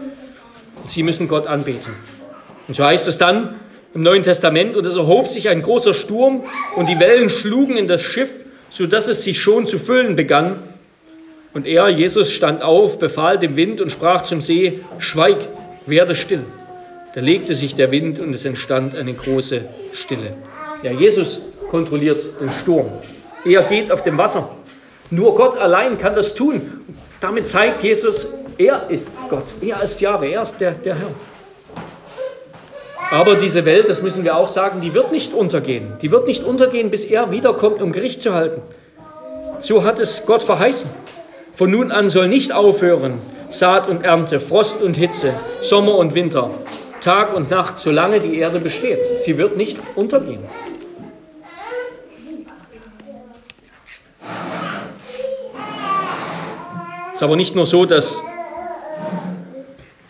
[0.89, 1.93] Sie müssen Gott anbeten.
[2.67, 3.55] Und so heißt es dann,
[3.95, 6.45] im Neuen Testament und es erhob sich ein großer Sturm
[6.77, 8.31] und die Wellen schlugen in das Schiff,
[8.71, 10.57] sodass es sich schon zu füllen begann.
[11.53, 15.39] Und er, Jesus, stand auf, befahl dem Wind und sprach zum See, schweig,
[15.87, 16.45] werde still.
[17.15, 20.35] Da legte sich der Wind und es entstand eine große Stille.
[20.85, 22.87] Ja, Jesus kontrolliert den Sturm.
[23.45, 24.55] Er geht auf dem Wasser.
[25.11, 26.85] Nur Gott allein kann das tun.
[27.21, 29.55] Damit zeigt Jesus, er ist Gott.
[29.61, 30.29] Er ist Jahwe.
[30.29, 31.11] Er ist der, der Herr.
[33.13, 35.95] Aber diese Welt, das müssen wir auch sagen, die wird nicht untergehen.
[36.01, 38.63] Die wird nicht untergehen, bis er wiederkommt, um Gericht zu halten.
[39.59, 40.89] So hat es Gott verheißen.
[41.55, 46.51] Von nun an soll nicht aufhören Saat und Ernte, Frost und Hitze, Sommer und Winter,
[47.01, 49.05] Tag und Nacht, solange die Erde besteht.
[49.19, 50.45] Sie wird nicht untergehen.
[57.09, 58.23] Es ist aber nicht nur so, dass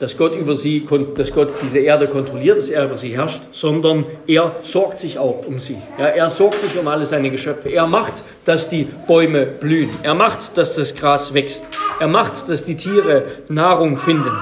[0.00, 0.86] dass, Gott über sie,
[1.16, 5.46] dass Gott diese Erde kontrolliert, dass er über sie herrscht, sondern er sorgt sich auch
[5.46, 5.76] um sie.
[5.98, 7.68] Ja, er sorgt sich um alle seine Geschöpfe.
[7.68, 8.14] Er macht,
[8.46, 9.90] dass die Bäume blühen.
[10.02, 11.64] Er macht, dass das Gras wächst.
[12.00, 14.32] Er macht, dass die Tiere Nahrung finden.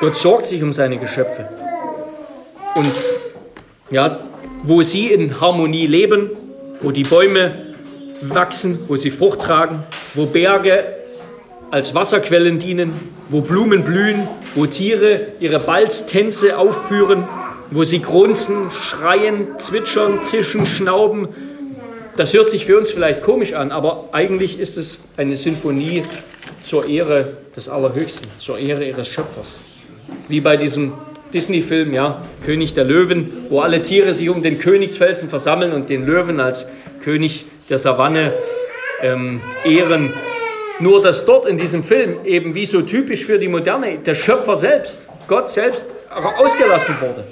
[0.00, 1.48] Gott sorgt sich um seine Geschöpfe.
[2.74, 2.92] Und
[3.90, 4.20] ja,
[4.64, 6.30] wo sie in Harmonie leben,
[6.80, 7.74] wo die Bäume
[8.20, 10.97] wachsen, wo sie Frucht tragen, wo Berge
[11.70, 12.92] als Wasserquellen dienen,
[13.28, 17.28] wo Blumen blühen, wo Tiere ihre Balztänze aufführen,
[17.70, 21.28] wo sie grunzen, schreien, zwitschern, zischen, schnauben.
[22.16, 26.04] Das hört sich für uns vielleicht komisch an, aber eigentlich ist es eine Sinfonie
[26.62, 29.60] zur Ehre des Allerhöchsten, zur Ehre ihres Schöpfers.
[30.28, 30.94] Wie bei diesem
[31.32, 36.06] Disney-Film, ja, König der Löwen, wo alle Tiere sich um den Königsfelsen versammeln und den
[36.06, 36.66] Löwen als
[37.04, 38.32] König der Savanne
[39.02, 40.10] ähm, ehren.
[40.80, 44.56] Nur dass dort in diesem Film eben wie so typisch für die Moderne der Schöpfer
[44.56, 47.24] selbst, Gott selbst, ausgelassen wurde.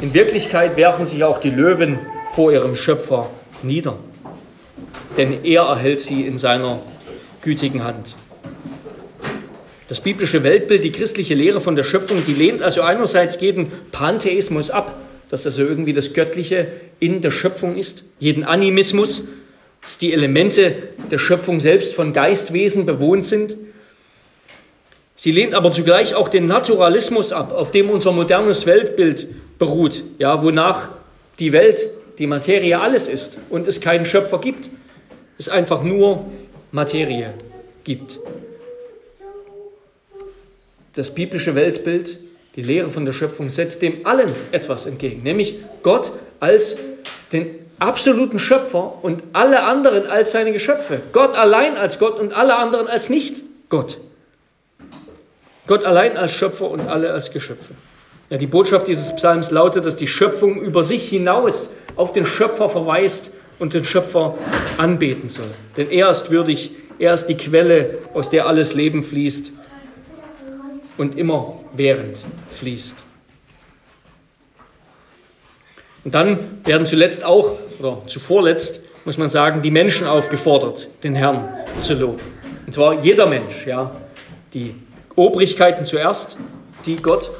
[0.00, 1.98] In Wirklichkeit werfen sich auch die Löwen
[2.34, 3.30] vor ihrem Schöpfer
[3.62, 3.96] nieder,
[5.16, 6.80] denn er erhält sie in seiner
[7.42, 8.16] gütigen Hand.
[9.88, 14.70] Das biblische Weltbild, die christliche Lehre von der Schöpfung, die lehnt also einerseits jeden Pantheismus
[14.70, 14.98] ab,
[15.28, 19.28] dass also irgendwie das Göttliche in der Schöpfung ist, jeden Animismus,
[19.82, 20.74] dass die Elemente
[21.10, 23.56] der Schöpfung selbst von Geistwesen bewohnt sind.
[25.16, 30.42] Sie lehnt aber zugleich auch den Naturalismus ab, auf dem unser modernes Weltbild beruht, ja,
[30.42, 30.90] wonach
[31.38, 34.70] die Welt, die Materie alles ist und es keinen Schöpfer gibt,
[35.38, 36.26] es einfach nur
[36.70, 37.34] Materie
[37.84, 38.18] gibt.
[40.94, 42.18] Das biblische Weltbild
[42.54, 46.76] die Lehre von der Schöpfung setzt dem allen etwas entgegen, nämlich Gott als
[47.32, 51.00] den absoluten Schöpfer und alle anderen als seine Geschöpfe.
[51.12, 53.36] Gott allein als Gott und alle anderen als nicht
[53.68, 53.98] Gott.
[55.66, 57.74] Gott allein als Schöpfer und alle als Geschöpfe.
[58.30, 62.68] Ja, die Botschaft dieses Psalms lautet, dass die Schöpfung über sich hinaus auf den Schöpfer
[62.68, 64.36] verweist und den Schöpfer
[64.78, 65.50] anbeten soll.
[65.76, 69.52] Denn er ist würdig, er ist die Quelle, aus der alles Leben fließt
[70.98, 72.96] und immer während fließt.
[76.04, 81.48] Und dann werden zuletzt auch, oder zuvorletzt, muss man sagen, die Menschen aufgefordert, den Herrn
[81.80, 82.20] zu loben.
[82.66, 83.90] Und zwar jeder Mensch, ja.
[84.54, 84.74] Die
[85.16, 86.36] Obrigkeiten zuerst,
[86.86, 87.30] die Gott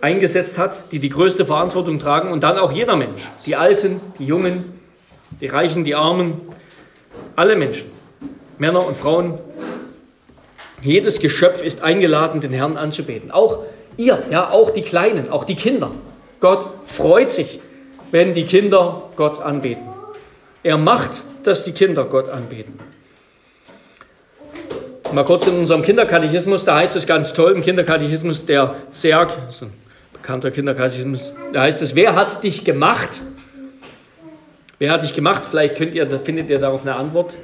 [0.00, 3.28] eingesetzt hat, die die größte Verantwortung tragen und dann auch jeder Mensch.
[3.46, 4.78] Die Alten, die Jungen,
[5.40, 6.40] die Reichen, die Armen,
[7.34, 7.90] alle Menschen,
[8.58, 9.38] Männer und Frauen,
[10.82, 13.30] jedes Geschöpf ist eingeladen, den Herrn anzubeten.
[13.30, 13.64] Auch
[13.96, 15.90] ihr, ja, auch die Kleinen, auch die Kinder.
[16.40, 17.60] Gott freut sich,
[18.10, 19.86] wenn die Kinder Gott anbeten.
[20.62, 22.78] Er macht, dass die Kinder Gott anbeten.
[25.12, 29.66] Mal kurz in unserem Kinderkatechismus, da heißt es ganz toll, im Kinderkatechismus der Serg, so
[29.66, 29.72] ein
[30.12, 33.20] bekannter Kinderkatechismus, da heißt es, wer hat dich gemacht?
[34.78, 35.46] Wer hat dich gemacht?
[35.46, 37.38] Vielleicht könnt ihr, findet ihr darauf eine Antwort.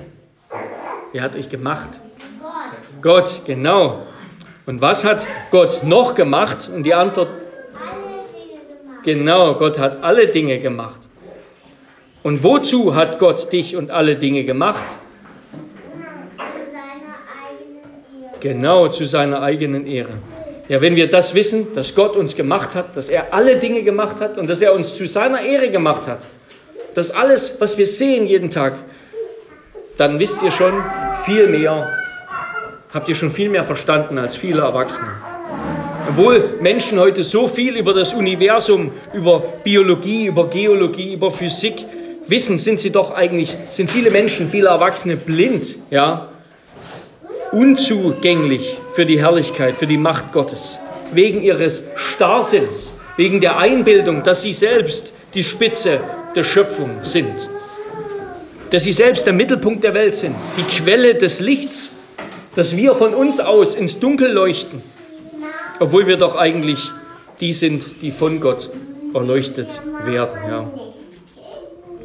[1.12, 2.01] Wer hat euch gemacht?
[3.01, 4.03] Gott, genau.
[4.66, 6.68] Und was hat Gott noch gemacht?
[6.72, 7.29] Und die Antwort,
[9.05, 11.01] genau, Gott hat alle Dinge gemacht.
[12.23, 14.97] Und wozu hat Gott dich und alle Dinge gemacht?
[18.41, 20.15] Genau, zu seiner eigenen Ehre.
[20.69, 24.21] Ja, wenn wir das wissen, dass Gott uns gemacht hat, dass er alle Dinge gemacht
[24.21, 26.21] hat und dass er uns zu seiner Ehre gemacht hat,
[26.95, 28.75] dass alles, was wir sehen jeden Tag,
[29.97, 30.73] dann wisst ihr schon
[31.25, 31.88] viel mehr
[32.93, 35.09] habt ihr schon viel mehr verstanden als viele Erwachsene.
[36.14, 41.87] Obwohl Menschen heute so viel über das Universum, über Biologie, über Geologie, über Physik
[42.27, 46.29] wissen, sind sie doch eigentlich, sind viele Menschen, viele Erwachsene blind, ja,
[47.51, 50.79] unzugänglich für die Herrlichkeit, für die Macht Gottes,
[51.14, 56.01] wegen ihres Starrsinns, wegen der Einbildung, dass sie selbst die Spitze
[56.37, 57.48] der Schöpfung sind,
[58.68, 61.90] dass sie selbst der Mittelpunkt der Welt sind, die Quelle des Lichts
[62.55, 64.83] dass wir von uns aus ins Dunkel leuchten,
[65.81, 66.91] obwohl wir doch eigentlich
[67.41, 68.71] die sind, die von Gott
[69.15, 70.39] erleuchtet werden.
[70.49, 70.71] Ja.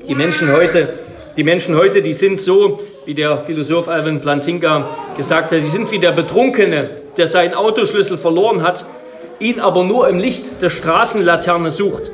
[0.07, 0.89] Die Menschen heute,
[1.35, 5.91] die Menschen heute, die sind so, wie der Philosoph Alvin Plantinga gesagt hat, sie sind
[5.91, 8.85] wie der Betrunkene, der seinen Autoschlüssel verloren hat,
[9.39, 12.11] ihn aber nur im Licht der Straßenlaterne sucht.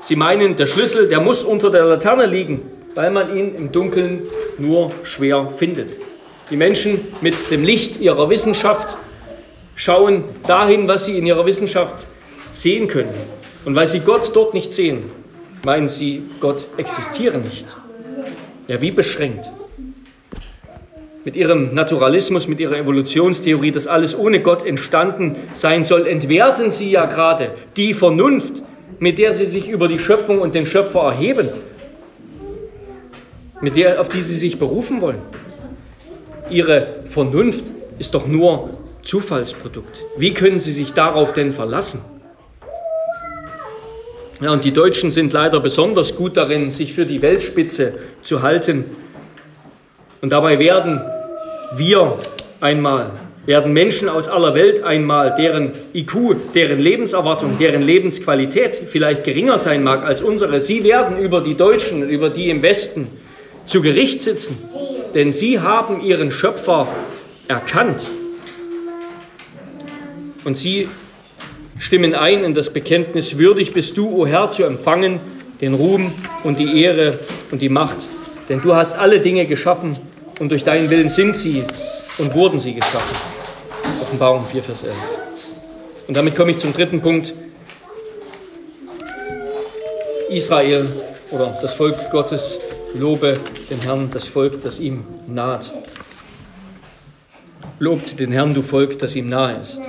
[0.00, 2.62] Sie meinen, der Schlüssel, der muss unter der Laterne liegen,
[2.94, 4.22] weil man ihn im Dunkeln
[4.58, 5.98] nur schwer findet.
[6.50, 8.96] Die Menschen mit dem Licht ihrer Wissenschaft
[9.74, 12.06] schauen dahin, was sie in ihrer Wissenschaft
[12.52, 13.14] sehen können.
[13.64, 15.04] Und weil sie Gott dort nicht sehen,
[15.64, 17.76] meinen sie, Gott existiere nicht.
[18.68, 19.50] Ja, wie beschränkt.
[21.24, 26.90] mit ihrem Naturalismus, mit ihrer Evolutionstheorie, dass alles ohne Gott entstanden sein soll, entwerten sie
[26.90, 28.62] ja gerade die Vernunft,
[28.98, 31.50] mit der sie sich über die Schöpfung und den Schöpfer erheben,
[33.60, 35.20] mit der, auf die sie sich berufen wollen.
[36.50, 37.64] Ihre Vernunft
[37.98, 38.70] ist doch nur
[39.02, 40.04] Zufallsprodukt.
[40.16, 42.00] Wie können sie sich darauf denn verlassen?
[44.40, 48.84] Ja, und die Deutschen sind leider besonders gut darin, sich für die Weltspitze zu halten.
[50.20, 51.00] Und dabei werden
[51.76, 52.18] wir
[52.60, 53.12] einmal,
[53.46, 59.84] werden Menschen aus aller Welt einmal, deren IQ, deren Lebenserwartung, deren Lebensqualität vielleicht geringer sein
[59.84, 63.08] mag als unsere, sie werden über die Deutschen, über die im Westen
[63.64, 64.58] zu Gericht sitzen.
[65.14, 66.88] Denn sie haben ihren Schöpfer
[67.46, 68.06] erkannt.
[70.44, 70.88] Und sie
[71.78, 75.20] stimmen ein in das Bekenntnis, würdig bist du, o Herr, zu empfangen
[75.60, 77.18] den Ruhm und die Ehre
[77.50, 78.06] und die Macht.
[78.48, 79.96] Denn du hast alle Dinge geschaffen
[80.40, 81.62] und durch deinen Willen sind sie
[82.18, 83.16] und wurden sie geschaffen.
[84.00, 84.92] Offenbarung 4, Vers 11.
[86.08, 87.32] Und damit komme ich zum dritten Punkt.
[90.28, 90.86] Israel
[91.30, 92.58] oder das Volk Gottes
[92.94, 93.38] lobe
[93.70, 95.72] den Herrn, das Volk, das ihm naht.
[97.78, 99.80] Lobt den Herrn, du Volk, das ihm nahe ist.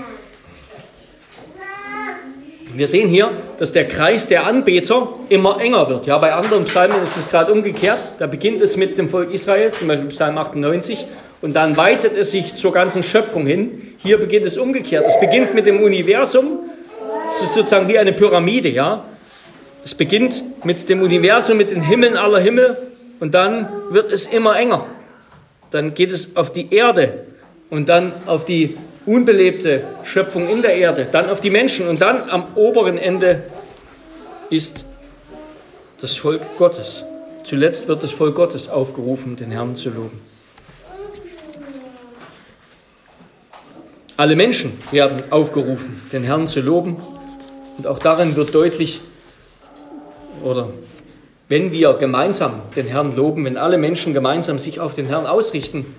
[2.75, 6.07] Wir sehen hier, dass der Kreis der Anbeter immer enger wird.
[6.07, 8.13] Ja, bei anderen Psalmen ist es gerade umgekehrt.
[8.17, 11.05] Da beginnt es mit dem Volk Israel, zum Beispiel Psalm 98,
[11.41, 13.93] und dann weitet es sich zur ganzen Schöpfung hin.
[13.97, 15.05] Hier beginnt es umgekehrt.
[15.05, 16.61] Es beginnt mit dem Universum.
[17.29, 19.05] Es ist sozusagen wie eine Pyramide, ja.
[19.85, 22.75] Es beginnt mit dem Universum, mit den Himmeln aller Himmel,
[23.19, 24.85] und dann wird es immer enger.
[25.69, 27.25] Dann geht es auf die Erde
[27.69, 32.29] und dann auf die unbelebte Schöpfung in der Erde, dann auf die Menschen und dann
[32.29, 33.43] am oberen Ende
[34.49, 34.85] ist
[35.99, 37.03] das Volk Gottes.
[37.43, 40.21] Zuletzt wird das Volk Gottes aufgerufen, den Herrn zu loben.
[44.15, 46.97] Alle Menschen werden aufgerufen, den Herrn zu loben.
[47.77, 49.01] Und auch darin wird deutlich,
[50.43, 50.69] oder
[51.49, 55.95] wenn wir gemeinsam den Herrn loben, wenn alle Menschen gemeinsam sich auf den Herrn ausrichten,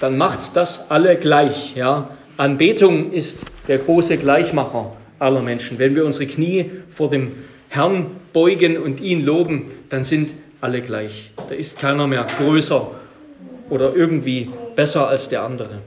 [0.00, 1.74] dann macht das alle gleich.
[1.74, 2.10] Ja?
[2.38, 5.80] Anbetung ist der große Gleichmacher aller Menschen.
[5.80, 7.32] Wenn wir unsere Knie vor dem
[7.68, 11.32] Herrn beugen und ihn loben, dann sind alle gleich.
[11.48, 12.92] Da ist keiner mehr größer
[13.70, 15.80] oder irgendwie besser als der andere.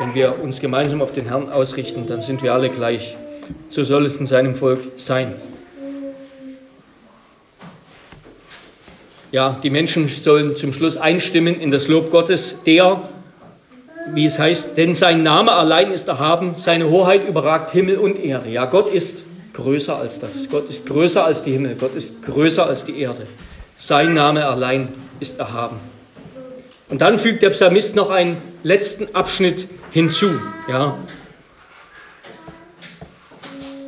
[0.00, 3.18] Wenn wir uns gemeinsam auf den Herrn ausrichten, dann sind wir alle gleich.
[3.68, 5.34] So soll es in seinem Volk sein.
[9.32, 13.02] Ja, die Menschen sollen zum Schluss einstimmen in das Lob Gottes, der
[14.14, 18.50] wie es heißt, denn sein Name allein ist erhaben, seine Hoheit überragt Himmel und Erde.
[18.50, 20.48] Ja, Gott ist größer als das.
[20.50, 21.76] Gott ist größer als die Himmel.
[21.76, 23.26] Gott ist größer als die Erde.
[23.76, 24.88] Sein Name allein
[25.20, 25.76] ist erhaben.
[26.88, 30.30] Und dann fügt der Psalmist noch einen letzten Abschnitt hinzu.
[30.68, 30.98] Ja.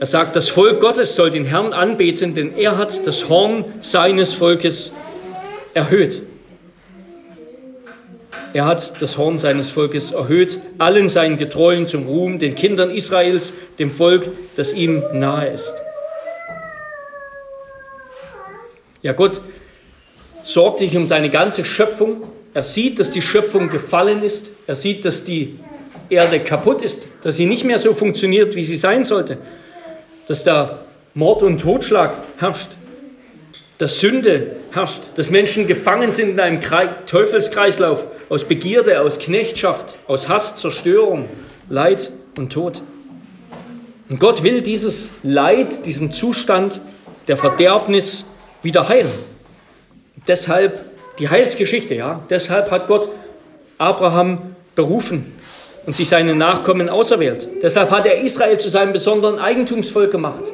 [0.00, 4.32] Er sagt, das Volk Gottes soll den Herrn anbeten, denn er hat das Horn seines
[4.32, 4.92] Volkes
[5.74, 6.22] erhöht.
[8.54, 13.52] Er hat das Horn seines Volkes erhöht, allen seinen Getreuen zum Ruhm, den Kindern Israels,
[13.80, 15.74] dem Volk, das ihm nahe ist.
[19.02, 19.40] Ja, Gott
[20.44, 22.22] sorgt sich um seine ganze Schöpfung.
[22.54, 24.50] Er sieht, dass die Schöpfung gefallen ist.
[24.68, 25.58] Er sieht, dass die
[26.08, 29.36] Erde kaputt ist, dass sie nicht mehr so funktioniert, wie sie sein sollte,
[30.28, 32.68] dass da Mord und Totschlag herrscht,
[33.78, 36.60] dass Sünde herrscht, dass Menschen gefangen sind in einem
[37.06, 41.28] Teufelskreislauf aus Begierde, aus Knechtschaft, aus Hass, Zerstörung,
[41.68, 42.82] Leid und Tod.
[44.08, 46.80] Und Gott will dieses Leid, diesen Zustand
[47.26, 48.26] der Verderbnis
[48.62, 49.12] wieder heilen.
[50.28, 50.80] Deshalb
[51.18, 52.20] die Heilsgeschichte, ja.
[52.30, 53.08] Deshalb hat Gott
[53.78, 55.34] Abraham berufen
[55.86, 57.48] und sich seine Nachkommen auserwählt.
[57.62, 60.44] Deshalb hat er Israel zu seinem besonderen Eigentumsvolk gemacht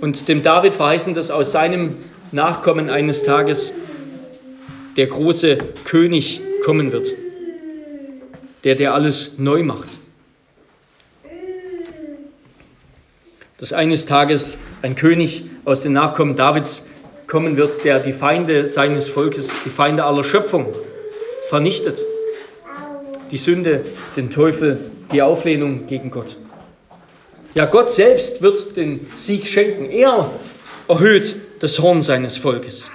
[0.00, 1.96] und dem David verheißen, dass aus seinem
[2.32, 3.72] Nachkommen eines Tages
[4.96, 7.12] der große König kommen wird,
[8.64, 9.88] der, der alles neu macht.
[13.58, 16.86] Dass eines Tages ein König aus den Nachkommen Davids
[17.26, 20.66] kommen wird, der die Feinde seines Volkes, die Feinde aller Schöpfung
[21.48, 22.00] vernichtet.
[23.30, 23.84] Die Sünde,
[24.16, 24.78] den Teufel,
[25.12, 26.36] die Auflehnung gegen Gott.
[27.54, 29.90] Ja, Gott selbst wird den Sieg schenken.
[29.90, 30.30] Er
[30.86, 32.88] erhöht das Horn seines Volkes.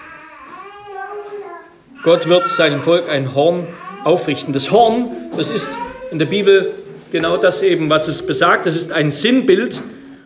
[2.03, 3.67] Gott wird seinem Volk ein Horn
[4.05, 4.53] aufrichten.
[4.53, 5.77] Das Horn, das ist
[6.11, 6.73] in der Bibel
[7.11, 8.65] genau das eben, was es besagt.
[8.65, 9.81] Das ist ein Sinnbild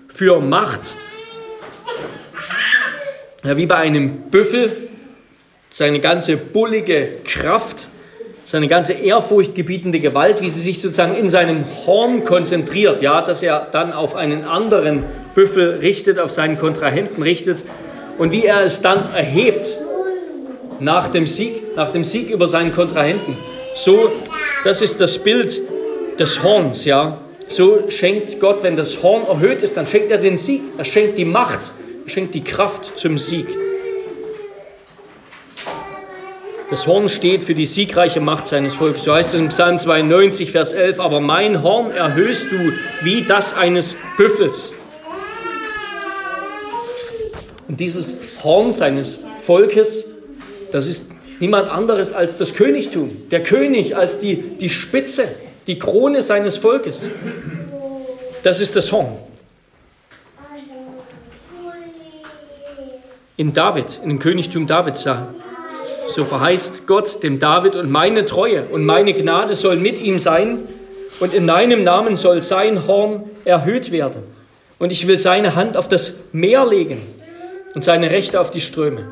[0.09, 0.95] für Macht.
[3.43, 4.89] Ja, wie bei einem Büffel,
[5.71, 7.87] seine ganze bullige Kraft,
[8.49, 13.67] seine ganze ehrfurchtgebietende Gewalt, wie sie sich sozusagen in seinem Horn konzentriert, ja, dass er
[13.71, 15.03] dann auf einen anderen
[15.35, 17.63] Büffel richtet, auf seinen Kontrahenten richtet
[18.17, 19.77] und wie er es dann erhebt
[20.79, 23.37] nach dem Sieg, nach dem Sieg über seinen Kontrahenten.
[23.75, 24.11] So,
[24.63, 25.55] das ist das Bild
[26.17, 27.19] des Horns, ja.
[27.49, 31.19] So schenkt Gott, wenn das Horn erhöht ist, dann schenkt er den Sieg, er schenkt
[31.19, 31.71] die Macht,
[32.03, 33.45] er schenkt die Kraft zum Sieg.
[36.69, 39.03] Das Horn steht für die siegreiche Macht seines Volkes.
[39.03, 40.99] So heißt es im Psalm 92, Vers 11.
[40.99, 44.73] Aber mein Horn erhöhst du wie das eines Büffels.
[47.67, 50.05] Und dieses Horn seines Volkes,
[50.71, 51.07] das ist
[51.39, 53.09] niemand anderes als das Königtum.
[53.31, 55.27] Der König als die, die Spitze,
[55.65, 57.09] die Krone seines Volkes.
[58.43, 59.17] Das ist das Horn.
[63.37, 65.07] In David, in dem Königtum Davids,
[66.09, 70.59] so verheißt Gott dem David, und meine Treue und meine Gnade soll mit ihm sein,
[71.19, 74.23] und in deinem Namen soll sein Horn erhöht werden.
[74.77, 77.01] Und ich will seine Hand auf das Meer legen
[77.75, 79.05] und seine Rechte auf die Ströme.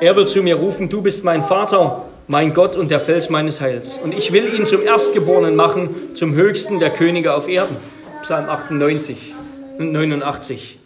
[0.00, 3.60] Er wird zu mir rufen, du bist mein Vater, mein Gott und der Fels meines
[3.60, 3.98] Heils.
[4.02, 7.76] Und ich will ihn zum Erstgeborenen machen, zum höchsten der Könige auf Erden.
[8.22, 9.34] Psalm 98,
[9.78, 10.78] 89,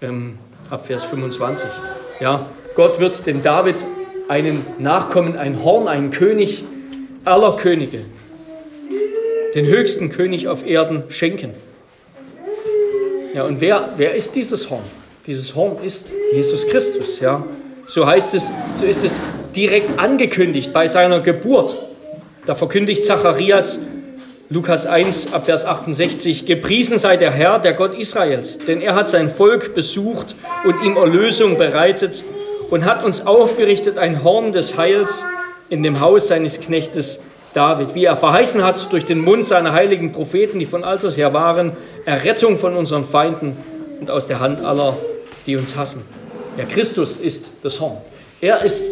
[0.00, 0.38] ähm,
[0.70, 1.68] ab Vers 25.
[2.20, 3.84] Ja, Gott wird dem David
[4.28, 6.64] einen Nachkommen, ein Horn, einen König
[7.24, 8.00] aller Könige,
[9.54, 11.54] den höchsten König auf Erden schenken.
[13.34, 14.84] Ja, und wer, wer ist dieses Horn?
[15.26, 17.44] Dieses Horn ist Jesus Christus, ja.
[17.86, 19.20] So heißt es, so ist es
[19.54, 21.76] direkt angekündigt bei seiner Geburt.
[22.46, 23.80] Da verkündigt Zacharias
[24.48, 29.08] Lukas 1 ab Vers 68, gepriesen sei der Herr, der Gott Israels, denn er hat
[29.08, 32.22] sein Volk besucht und ihm Erlösung bereitet
[32.70, 35.24] und hat uns aufgerichtet ein Horn des Heils
[35.68, 37.20] in dem Haus seines Knechtes
[37.54, 41.32] David, wie er verheißen hat durch den Mund seiner heiligen Propheten, die von alters her
[41.32, 41.72] waren,
[42.04, 43.56] Errettung von unseren Feinden
[43.98, 44.98] und aus der Hand aller,
[45.46, 46.02] die uns hassen.
[46.58, 47.96] Der Christus ist das Horn.
[48.40, 48.84] Er ist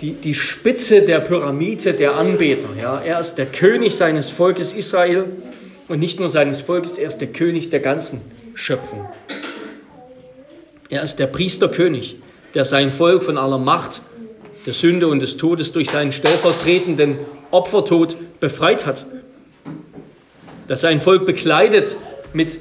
[0.00, 2.68] die, die Spitze der Pyramide der Anbeter.
[2.80, 3.00] Ja.
[3.04, 5.24] Er ist der König seines Volkes Israel
[5.88, 8.20] und nicht nur seines Volkes, er ist der König der ganzen
[8.54, 9.08] Schöpfung.
[10.88, 12.16] Er ist der Priesterkönig
[12.54, 14.02] der sein Volk von aller Macht
[14.66, 17.18] der Sünde und des Todes durch seinen stellvertretenden
[17.50, 19.06] Opfertod befreit hat.
[20.68, 21.96] Dass sein Volk bekleidet
[22.32, 22.58] mit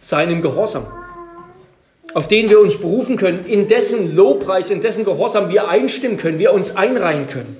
[0.00, 0.86] seinem Gehorsam,
[2.12, 6.38] auf den wir uns berufen können, in dessen Lobpreis, in dessen Gehorsam wir einstimmen können,
[6.38, 7.56] wir uns einreihen können.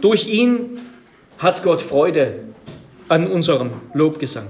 [0.00, 0.80] Durch ihn
[1.38, 2.40] hat Gott Freude
[3.08, 4.46] an unserem Lobgesang.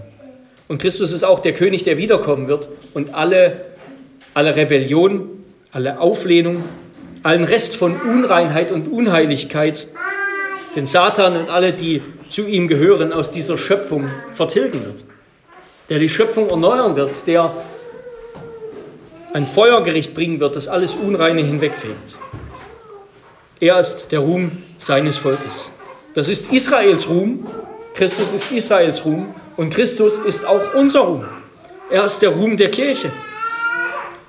[0.68, 3.64] Und Christus ist auch der König, der wiederkommen wird und alle,
[4.34, 6.64] alle Rebellion alle Auflehnung,
[7.22, 9.86] allen Rest von Unreinheit und Unheiligkeit,
[10.74, 15.04] den Satan und alle, die zu ihm gehören, aus dieser Schöpfung vertilgen wird.
[15.88, 17.54] Der die Schöpfung erneuern wird, der
[19.32, 22.16] ein Feuergericht bringen wird, das alles Unreine hinwegfegt.
[23.60, 25.70] Er ist der Ruhm seines Volkes.
[26.14, 27.46] Das ist Israels Ruhm.
[27.94, 31.24] Christus ist Israels Ruhm und Christus ist auch unser Ruhm.
[31.90, 33.10] Er ist der Ruhm der Kirche.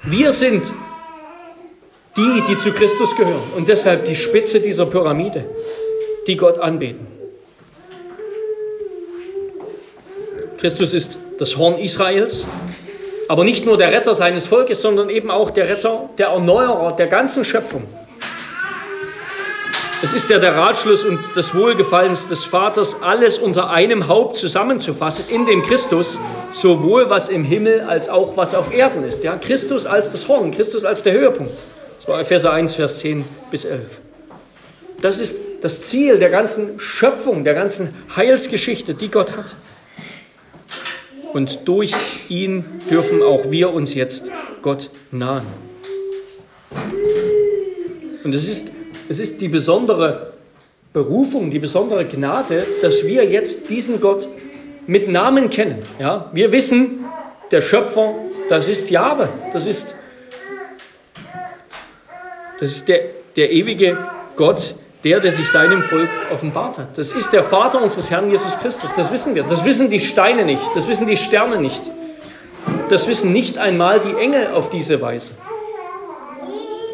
[0.04, 0.72] Wir sind
[2.18, 5.46] die, die zu Christus gehören und deshalb die Spitze dieser Pyramide,
[6.26, 7.06] die Gott anbeten.
[10.60, 12.48] Christus ist das Horn Israels,
[13.28, 17.08] aber nicht nur der Retter seines Volkes, sondern eben auch der Retter, der Erneuerer der
[17.08, 17.84] ganzen Schöpfung.
[20.04, 25.26] Es ist ja der Ratschluss und das Wohlgefallens des Vaters, alles unter einem Haupt zusammenzufassen,
[25.30, 26.20] in dem Christus,
[26.54, 29.24] sowohl was im Himmel als auch was auf Erden ist.
[29.24, 29.38] Ja?
[29.38, 31.52] Christus als das Horn, Christus als der Höhepunkt.
[32.08, 33.82] Epheser 1, Vers 10 bis 11.
[35.02, 39.56] Das ist das Ziel der ganzen Schöpfung, der ganzen Heilsgeschichte, die Gott hat.
[41.34, 41.94] Und durch
[42.30, 44.32] ihn dürfen auch wir uns jetzt
[44.62, 45.46] Gott nahen.
[48.24, 48.70] Und es ist,
[49.10, 50.34] es ist die besondere
[50.94, 54.28] Berufung, die besondere Gnade, dass wir jetzt diesen Gott
[54.88, 55.80] mit Namen kennen.
[56.00, 56.30] Ja?
[56.34, 57.06] Wir wissen,
[57.52, 58.16] der Schöpfer,
[58.50, 59.96] das ist Jahwe, das ist
[62.60, 63.02] das ist der,
[63.36, 63.98] der ewige
[64.36, 66.98] Gott, der, der sich seinem Volk offenbart hat.
[66.98, 68.90] Das ist der Vater unseres Herrn Jesus Christus.
[68.96, 69.44] Das wissen wir.
[69.44, 70.64] Das wissen die Steine nicht.
[70.76, 71.82] Das wissen die Sterne nicht.
[72.90, 75.32] Das wissen nicht einmal die Engel auf diese Weise.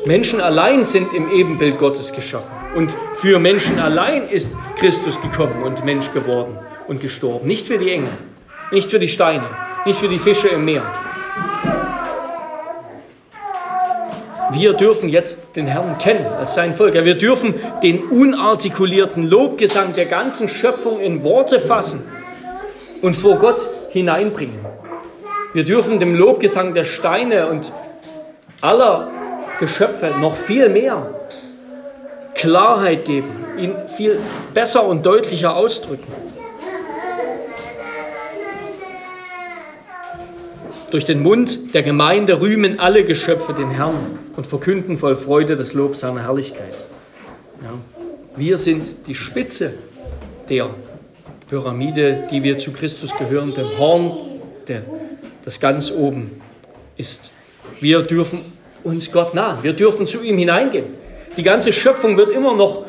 [0.06, 2.52] Menschen allein sind im Ebenbild Gottes geschaffen.
[2.76, 7.48] Und für Menschen allein ist Christus gekommen und Mensch geworden und gestorben.
[7.48, 8.12] Nicht für die Engel,
[8.72, 9.46] nicht für die Steine,
[9.86, 10.84] nicht für die Fische im Meer.
[14.54, 16.96] Wir dürfen jetzt den Herrn kennen als sein Volk.
[16.96, 22.02] Ja, wir dürfen den unartikulierten Lobgesang der ganzen Schöpfung in Worte fassen
[23.02, 24.60] und vor Gott hineinbringen.
[25.54, 27.72] Wir dürfen dem Lobgesang der Steine und
[28.62, 29.10] aller
[29.60, 31.14] Geschöpfe noch viel mehr
[32.34, 34.20] Klarheit geben, ihn viel
[34.54, 36.12] besser und deutlicher ausdrücken.
[40.92, 45.74] Durch den Mund der Gemeinde rühmen alle Geschöpfe den Herrn und verkünden voll Freude das
[45.74, 46.74] Lob seiner Herrlichkeit.
[47.62, 47.74] Ja.
[48.36, 49.74] Wir sind die Spitze
[50.50, 50.70] der
[51.50, 54.12] Pyramide, die wir zu Christus gehören, dem Horn,
[54.68, 54.84] der,
[55.46, 56.42] das ganz oben
[56.98, 57.32] ist.
[57.80, 58.42] Wir dürfen
[58.84, 60.86] uns Gott nahen, wir dürfen zu ihm hineingehen.
[61.38, 62.86] Die ganze Schöpfung wird immer noch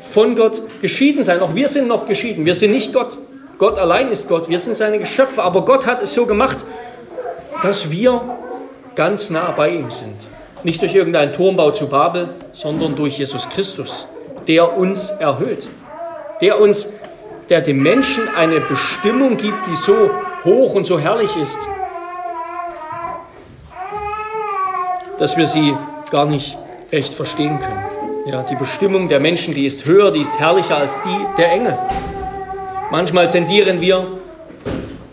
[0.00, 1.40] von Gott geschieden sein.
[1.40, 2.44] Auch wir sind noch geschieden.
[2.44, 3.16] Wir sind nicht Gott.
[3.58, 4.48] Gott allein ist Gott.
[4.48, 5.42] Wir sind seine Geschöpfe.
[5.42, 6.58] Aber Gott hat es so gemacht,
[7.62, 8.20] dass wir
[8.94, 10.16] ganz nah bei ihm sind.
[10.64, 14.06] Nicht durch irgendeinen Turmbau zu Babel, sondern durch Jesus Christus,
[14.46, 15.68] der uns erhöht,
[16.40, 16.88] der uns,
[17.48, 20.10] der dem Menschen eine Bestimmung gibt, die so
[20.44, 21.58] hoch und so herrlich ist,
[25.18, 25.76] dass wir sie
[26.10, 26.56] gar nicht
[26.92, 27.84] recht verstehen können.
[28.26, 31.76] Ja, die Bestimmung der Menschen, die ist höher, die ist herrlicher als die der Engel.
[32.90, 34.06] Manchmal tendieren wir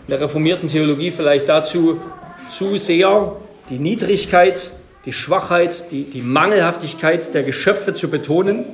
[0.06, 2.00] in der reformierten Theologie vielleicht dazu,
[2.48, 3.32] zu sehr
[3.68, 4.70] die Niedrigkeit,
[5.04, 8.64] die Schwachheit, die, die Mangelhaftigkeit der Geschöpfe zu betonen,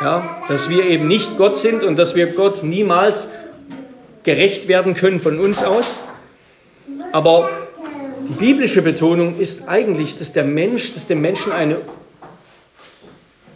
[0.00, 3.28] ja, dass wir eben nicht Gott sind und dass wir Gott niemals
[4.22, 6.00] gerecht werden können von uns aus.
[7.12, 7.48] Aber
[8.28, 11.78] die biblische Betonung ist eigentlich, dass der Mensch, dass dem Menschen eine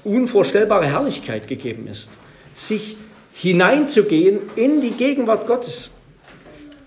[0.04, 2.10] unvorstellbare Herrlichkeit gegeben ist,
[2.54, 2.96] sich
[3.32, 5.90] hineinzugehen in die Gegenwart Gottes,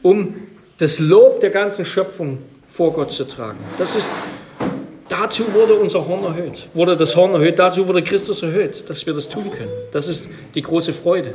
[0.01, 3.59] um das Lob der ganzen Schöpfung vor Gott zu tragen.
[3.77, 4.11] Das ist,
[5.09, 9.13] dazu wurde unser Horn erhöht, wurde das Horn erhöht, dazu wurde Christus erhöht, dass wir
[9.13, 9.71] das tun können.
[9.91, 11.33] Das ist die große Freude.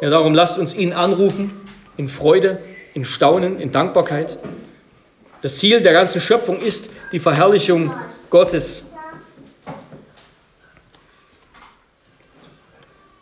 [0.00, 1.52] Ja, darum lasst uns ihn anrufen
[1.96, 2.58] in Freude,
[2.94, 4.38] in Staunen, in Dankbarkeit.
[5.42, 7.92] Das Ziel der ganzen Schöpfung ist die Verherrlichung
[8.30, 8.82] Gottes.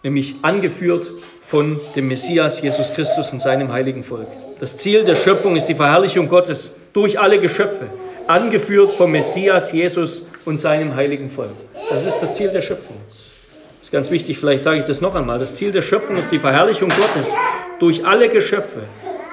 [0.03, 1.11] Nämlich angeführt
[1.47, 4.29] von dem Messias Jesus Christus und seinem heiligen Volk.
[4.61, 7.89] Das Ziel der Schöpfung ist die Verherrlichung Gottes durch alle Geschöpfe,
[8.31, 11.55] angeführt vom Messias Jesus und seinem heiligen Volk.
[11.89, 12.97] Das ist das Ziel der Schöpfung.
[13.09, 15.39] Das ist ganz wichtig, vielleicht sage ich das noch einmal.
[15.39, 17.35] Das Ziel der Schöpfung ist die Verherrlichung Gottes
[17.79, 18.81] durch alle Geschöpfe,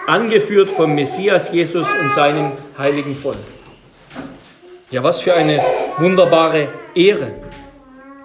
[0.07, 3.37] angeführt vom Messias Jesus und seinem heiligen Volk.
[4.89, 5.59] Ja, was für eine
[5.97, 7.31] wunderbare Ehre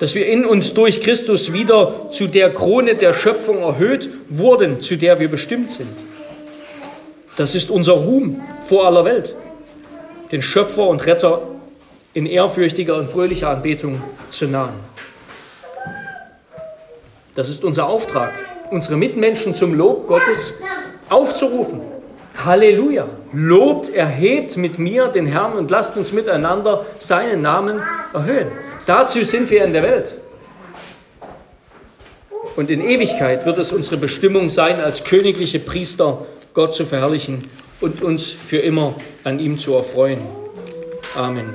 [0.03, 4.97] dass wir in uns durch Christus wieder zu der Krone der Schöpfung erhöht wurden, zu
[4.97, 5.91] der wir bestimmt sind.
[7.37, 9.37] Das ist unser Ruhm vor aller Welt,
[10.33, 11.43] den Schöpfer und Retter
[12.15, 14.75] in ehrfürchtiger und fröhlicher Anbetung zu nahen.
[17.35, 18.33] Das ist unser Auftrag,
[18.71, 20.55] unsere Mitmenschen zum Lob Gottes
[21.09, 21.81] aufzurufen.
[22.45, 23.09] Halleluja!
[23.33, 28.49] Lobt, erhebt mit mir den Herrn und lasst uns miteinander seinen Namen erhöhen.
[28.87, 30.19] Dazu sind wir in der Welt.
[32.57, 37.43] Und in Ewigkeit wird es unsere Bestimmung sein, als königliche Priester Gott zu verherrlichen
[37.83, 40.21] und uns für immer an ihm zu erfreuen.
[41.15, 41.39] Amen.
[41.39, 41.55] Amen.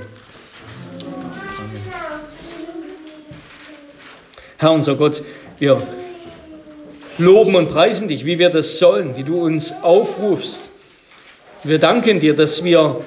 [4.59, 5.23] Herr unser Gott,
[5.59, 5.81] wir
[7.17, 10.69] loben und preisen dich, wie wir das sollen, wie du uns aufrufst.
[11.63, 13.01] Wir danken dir, dass wir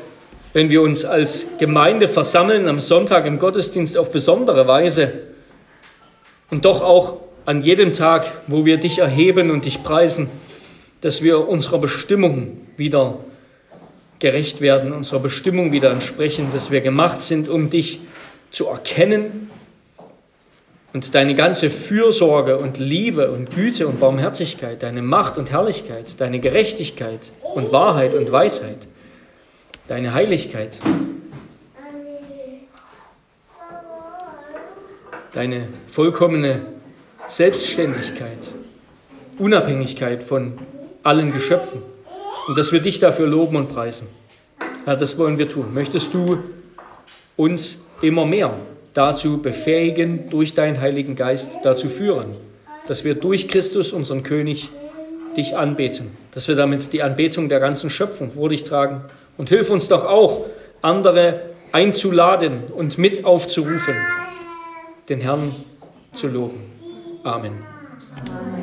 [0.53, 5.13] wenn wir uns als Gemeinde versammeln am Sonntag im Gottesdienst auf besondere Weise
[6.51, 10.29] und doch auch an jedem Tag, wo wir dich erheben und dich preisen,
[11.01, 13.19] dass wir unserer Bestimmung wieder
[14.19, 18.01] gerecht werden, unserer Bestimmung wieder entsprechen, dass wir gemacht sind, um dich
[18.51, 19.51] zu erkennen
[20.93, 26.41] und deine ganze Fürsorge und Liebe und Güte und Barmherzigkeit, deine Macht und Herrlichkeit, deine
[26.41, 28.87] Gerechtigkeit und Wahrheit und Weisheit
[29.91, 30.79] deine Heiligkeit,
[35.33, 36.61] deine vollkommene
[37.27, 38.39] Selbstständigkeit,
[39.39, 40.59] Unabhängigkeit von
[41.03, 41.83] allen Geschöpfen
[42.49, 44.09] und dass wir dich dafür loben und preisen.
[44.87, 45.73] Ja, das wollen wir tun.
[45.75, 46.39] Möchtest du
[47.37, 48.53] uns immer mehr
[48.95, 52.31] dazu befähigen, durch deinen Heiligen Geist dazu führen,
[52.87, 54.71] dass wir durch Christus, unseren König,
[55.37, 59.03] dich anbeten, dass wir damit die Anbetung der ganzen Schöpfung vor dich tragen
[59.39, 60.47] und hilf uns doch auch,
[60.83, 63.95] andere einzuladen und mit aufzurufen,
[65.09, 65.55] den Herrn
[66.13, 66.61] zu loben.
[67.23, 67.53] Amen.
[68.27, 68.60] Amen.